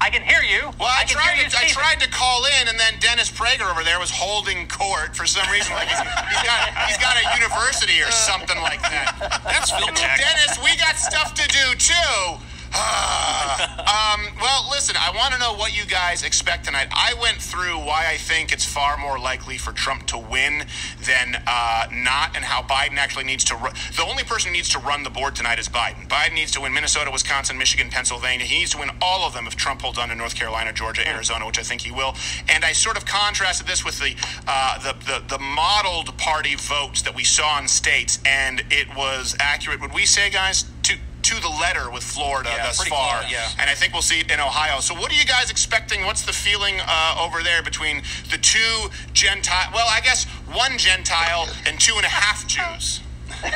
[0.00, 0.72] I can hear you.
[0.80, 3.70] Well, I, can tried you, to I tried to call in, and then Dennis Prager
[3.70, 5.76] over there was holding court for some reason.
[5.76, 9.12] Like he's, he's got he's got a university or something like that.
[9.44, 12.40] That's Dennis, we got stuff to do too.
[12.72, 16.86] Um, well, listen, I want to know what you guys expect tonight.
[16.92, 20.66] I went through why I think it's far more likely for Trump to win
[21.04, 23.56] than uh, not, and how Biden actually needs to.
[23.56, 26.08] Ru- the only person who needs to run the board tonight is Biden.
[26.08, 28.46] Biden needs to win Minnesota, Wisconsin, Michigan, Pennsylvania.
[28.46, 31.06] He needs to win all of them if Trump holds on to North Carolina, Georgia,
[31.08, 32.14] Arizona, which I think he will.
[32.48, 34.14] And I sort of contrasted this with the
[34.46, 39.34] uh, the, the the modeled party votes that we saw in states, and it was
[39.40, 39.80] accurate.
[39.80, 40.64] Would we say, guys?
[40.84, 43.48] To, to the letter with Florida Yeah, thus far, close, yeah.
[43.58, 44.80] and I think we'll see it in Ohio.
[44.80, 46.04] So, what are you guys expecting?
[46.04, 49.70] What's the feeling uh, over there between the two Gentile?
[49.74, 53.00] Well, I guess one Gentile and two and a half Jews.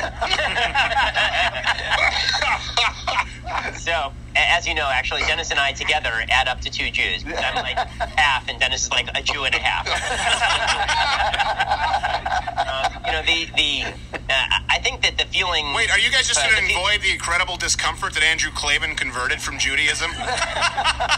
[3.76, 7.22] So, as you know, actually, Dennis and I together add up to two Jews.
[7.22, 9.86] Because I'm like half, and Dennis is like a Jew and a half.
[12.64, 13.84] um, you know, the the
[14.14, 15.72] uh, I think that the feeling.
[15.74, 18.96] Wait, are you guys just uh, going to avoid the incredible discomfort that Andrew Klavan
[18.96, 20.10] converted from Judaism?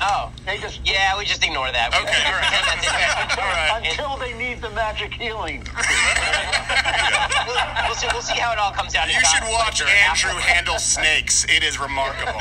[0.08, 1.90] Oh, they just yeah, we just ignore that.
[1.90, 2.52] We- Okay, all right.
[2.78, 3.38] it.
[3.38, 3.82] All right.
[3.90, 5.64] Until they need the magic healing.
[7.46, 8.06] We'll, we'll see.
[8.12, 9.08] We'll see how it all comes out.
[9.08, 9.90] You should watch Andrew
[10.30, 10.46] afterwards.
[10.46, 11.44] handle snakes.
[11.48, 12.40] It is remarkable.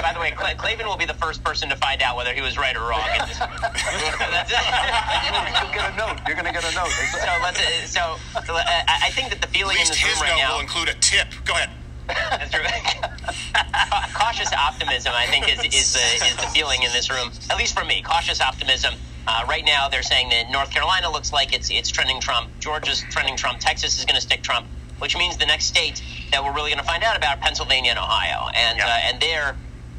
[0.00, 2.40] By the way, Cla- Klavan will be the first person to find out whether he
[2.40, 3.04] was right or wrong.
[3.18, 3.38] In this.
[3.38, 6.18] That's You'll get a note.
[6.26, 6.90] You're going to get a note.
[6.90, 7.60] so let's.
[7.60, 8.16] Uh, so
[8.46, 10.54] so, uh, I I think that the feeling in this his room right now.
[10.54, 11.28] will include a tip.
[11.44, 11.70] Go ahead.
[14.14, 17.30] Cautious optimism, I think, is, is the is the feeling in this room.
[17.50, 18.94] At least for me, cautious optimism.
[19.26, 22.50] Uh, right now, they're saying that North Carolina looks like it's it's trending Trump.
[22.60, 23.58] Georgia's trending Trump.
[23.60, 24.66] Texas is going to stick Trump,
[24.98, 27.90] which means the next state that we're really going to find out about are Pennsylvania
[27.90, 29.56] and Ohio, and uh, and they're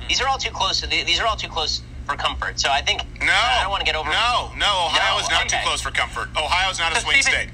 [0.08, 0.82] these are all too close.
[0.82, 2.60] These are all too close for comfort.
[2.60, 4.10] So I think No, I don't want to get over.
[4.10, 5.58] No, no, Ohio No, is not okay.
[5.58, 6.30] too close for comfort.
[6.38, 7.50] Ohio is not a swing state.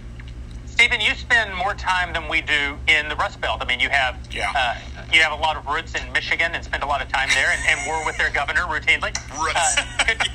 [0.82, 3.61] Steven, you spend more time than we do in the Rust Belt.
[3.61, 4.15] I mean, you have
[4.55, 4.75] uh,
[5.13, 7.51] you have a lot of roots in Michigan and spend a lot of time there,
[7.51, 9.15] and, and were with their governor routinely.
[9.53, 10.17] Uh, could-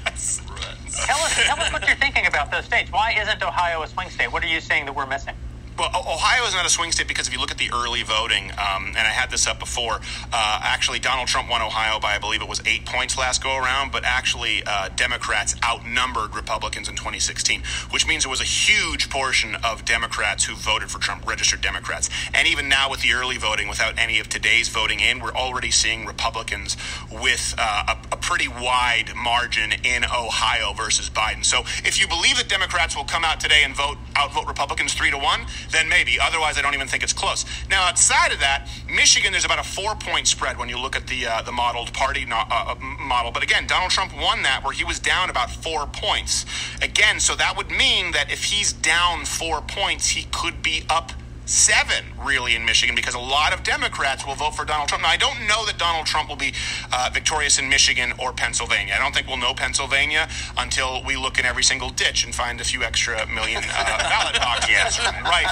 [1.07, 2.93] Tell us, tell us what you're thinking about those states.
[2.93, 4.33] Why isn't Ohio a swing state?
[4.33, 5.35] What are you saying that we're missing?
[5.79, 8.51] Well, Ohio is not a swing state because if you look at the early voting,
[8.53, 10.01] um, and I had this up before,
[10.33, 13.59] uh, actually Donald Trump won Ohio by I believe it was eight points last go
[13.59, 19.11] around, but actually uh, Democrats outnumbered Republicans in 2016, which means there was a huge
[19.11, 22.09] portion of Democrats who voted for Trump, registered Democrats.
[22.33, 25.71] And even now with the early voting, without any of today's voting in, we're already
[25.71, 26.79] seeing Republicans
[27.13, 31.45] with uh, a, a pretty wide margin in Ohio versus Biden.
[31.45, 35.11] So if you believe that Democrats will come out today and vote outvote Republicans three
[35.11, 36.19] to one, then maybe.
[36.21, 37.45] Otherwise, I don't even think it's close.
[37.71, 41.27] Now, outside of that, Michigan, there's about a four-point spread when you look at the
[41.27, 43.31] uh, the modeled party no, uh, uh, model.
[43.31, 46.47] But again, Donald Trump won that where he was down about four points.
[46.83, 51.13] Again, so that would mean that if he's down four points, he could be up
[51.47, 55.03] seven really in Michigan because a lot of Democrats will vote for Donald Trump.
[55.03, 56.53] Now, I don't know that Donald Trump will be
[56.93, 58.95] uh, victorious in Michigan or Pennsylvania.
[58.95, 60.29] I don't think we'll know Pennsylvania
[60.59, 64.35] until we look in every single ditch and find a few extra million uh, ballot
[64.41, 64.99] boxes.
[65.23, 65.47] Right.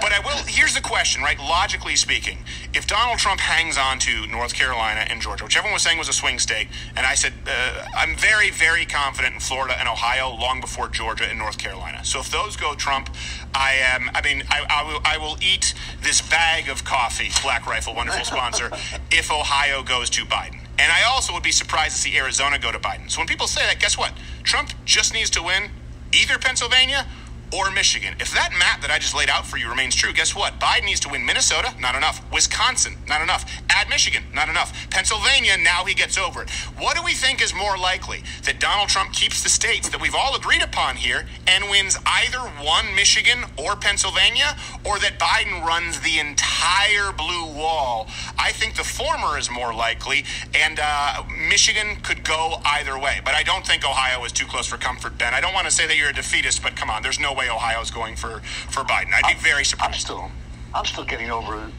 [0.00, 0.36] But I will.
[0.46, 1.38] Here's the question, right?
[1.38, 2.38] Logically speaking,
[2.74, 6.08] if Donald Trump hangs on to North Carolina and Georgia, which everyone was saying was
[6.08, 10.34] a swing state, and I said uh, I'm very, very confident in Florida and Ohio
[10.34, 12.04] long before Georgia and North Carolina.
[12.04, 13.08] So if those go Trump,
[13.54, 14.10] I am.
[14.14, 15.00] I mean, I, I will.
[15.04, 18.70] I will eat this bag of coffee, Black Rifle, wonderful sponsor,
[19.10, 20.58] if Ohio goes to Biden.
[20.78, 23.10] And I also would be surprised to see Arizona go to Biden.
[23.10, 24.12] So when people say that, guess what?
[24.42, 25.70] Trump just needs to win
[26.12, 27.06] either Pennsylvania
[27.52, 28.14] or Michigan.
[28.18, 30.58] If that map that I just laid out for you remains true, guess what?
[30.58, 32.20] Biden needs to win Minnesota, not enough.
[32.32, 33.44] Wisconsin, not enough.
[33.70, 34.72] Add Michigan, not enough.
[34.90, 36.50] Pennsylvania, now he gets over it.
[36.78, 38.22] What do we think is more likely?
[38.44, 42.38] That Donald Trump keeps the states that we've all agreed upon here and wins either
[42.38, 48.08] one Michigan or Pennsylvania, or that Biden runs the entire blue wall?
[48.38, 50.24] I think the former is more likely,
[50.54, 53.20] and uh, Michigan could go either way.
[53.24, 55.34] But I don't think Ohio is too close for comfort, Ben.
[55.34, 57.41] I don't want to say that you're a defeatist, but come on, there's no way
[57.48, 58.40] Ohio's going for,
[58.70, 59.12] for Biden.
[59.12, 59.94] I'd be very surprised.
[59.94, 60.30] I'm still,
[60.74, 61.70] I'm still getting over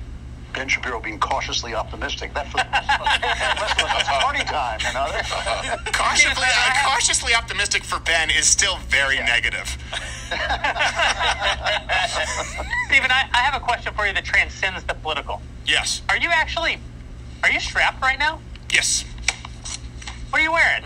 [0.54, 2.34] Ben Shapiro being cautiously optimistic.
[2.34, 3.18] That for the rest of us,
[3.78, 5.08] that's party time, you know.
[5.92, 9.66] cautiously, uh, cautiously optimistic for Ben is still very negative.
[12.88, 15.42] Steven, I, I have a question for you that transcends the political.
[15.66, 16.04] Yes.
[16.10, 16.78] Are you actually,
[17.44, 18.40] are you strapped right now?
[18.72, 19.06] Yes.
[20.34, 20.84] What are you wearing?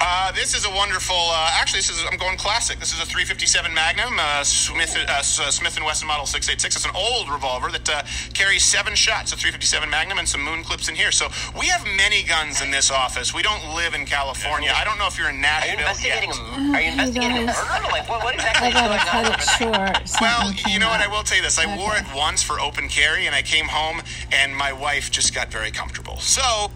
[0.00, 1.14] Uh, this is a wonderful.
[1.14, 2.80] Uh, actually, this is I'm going classic.
[2.80, 6.74] This is a 357 Magnum uh, Smith uh, uh, Smith and Wesson Model 686.
[6.74, 8.02] It's an old revolver that uh,
[8.34, 9.32] carries seven shots.
[9.32, 11.12] A 357 Magnum and some moon clips in here.
[11.12, 13.32] So we have many guns in this office.
[13.32, 14.72] We don't live in California.
[14.74, 16.38] I don't know if you're in Nashville investigating yet.
[16.42, 17.62] a- are you investigating a guys.
[17.62, 17.86] murder?
[17.92, 20.20] Like, what, what exactly is gotta going cut on it short.
[20.20, 21.00] Well, you know what?
[21.00, 21.56] I will tell you this.
[21.56, 24.02] I wore it once for open carry, and I came home,
[24.32, 26.18] and my wife just got very comfortable.
[26.18, 26.72] So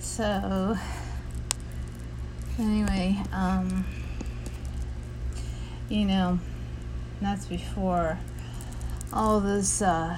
[0.00, 0.78] So,
[2.58, 3.84] anyway, um,
[5.88, 6.38] you know,
[7.20, 8.18] that's before
[9.12, 10.16] all this uh,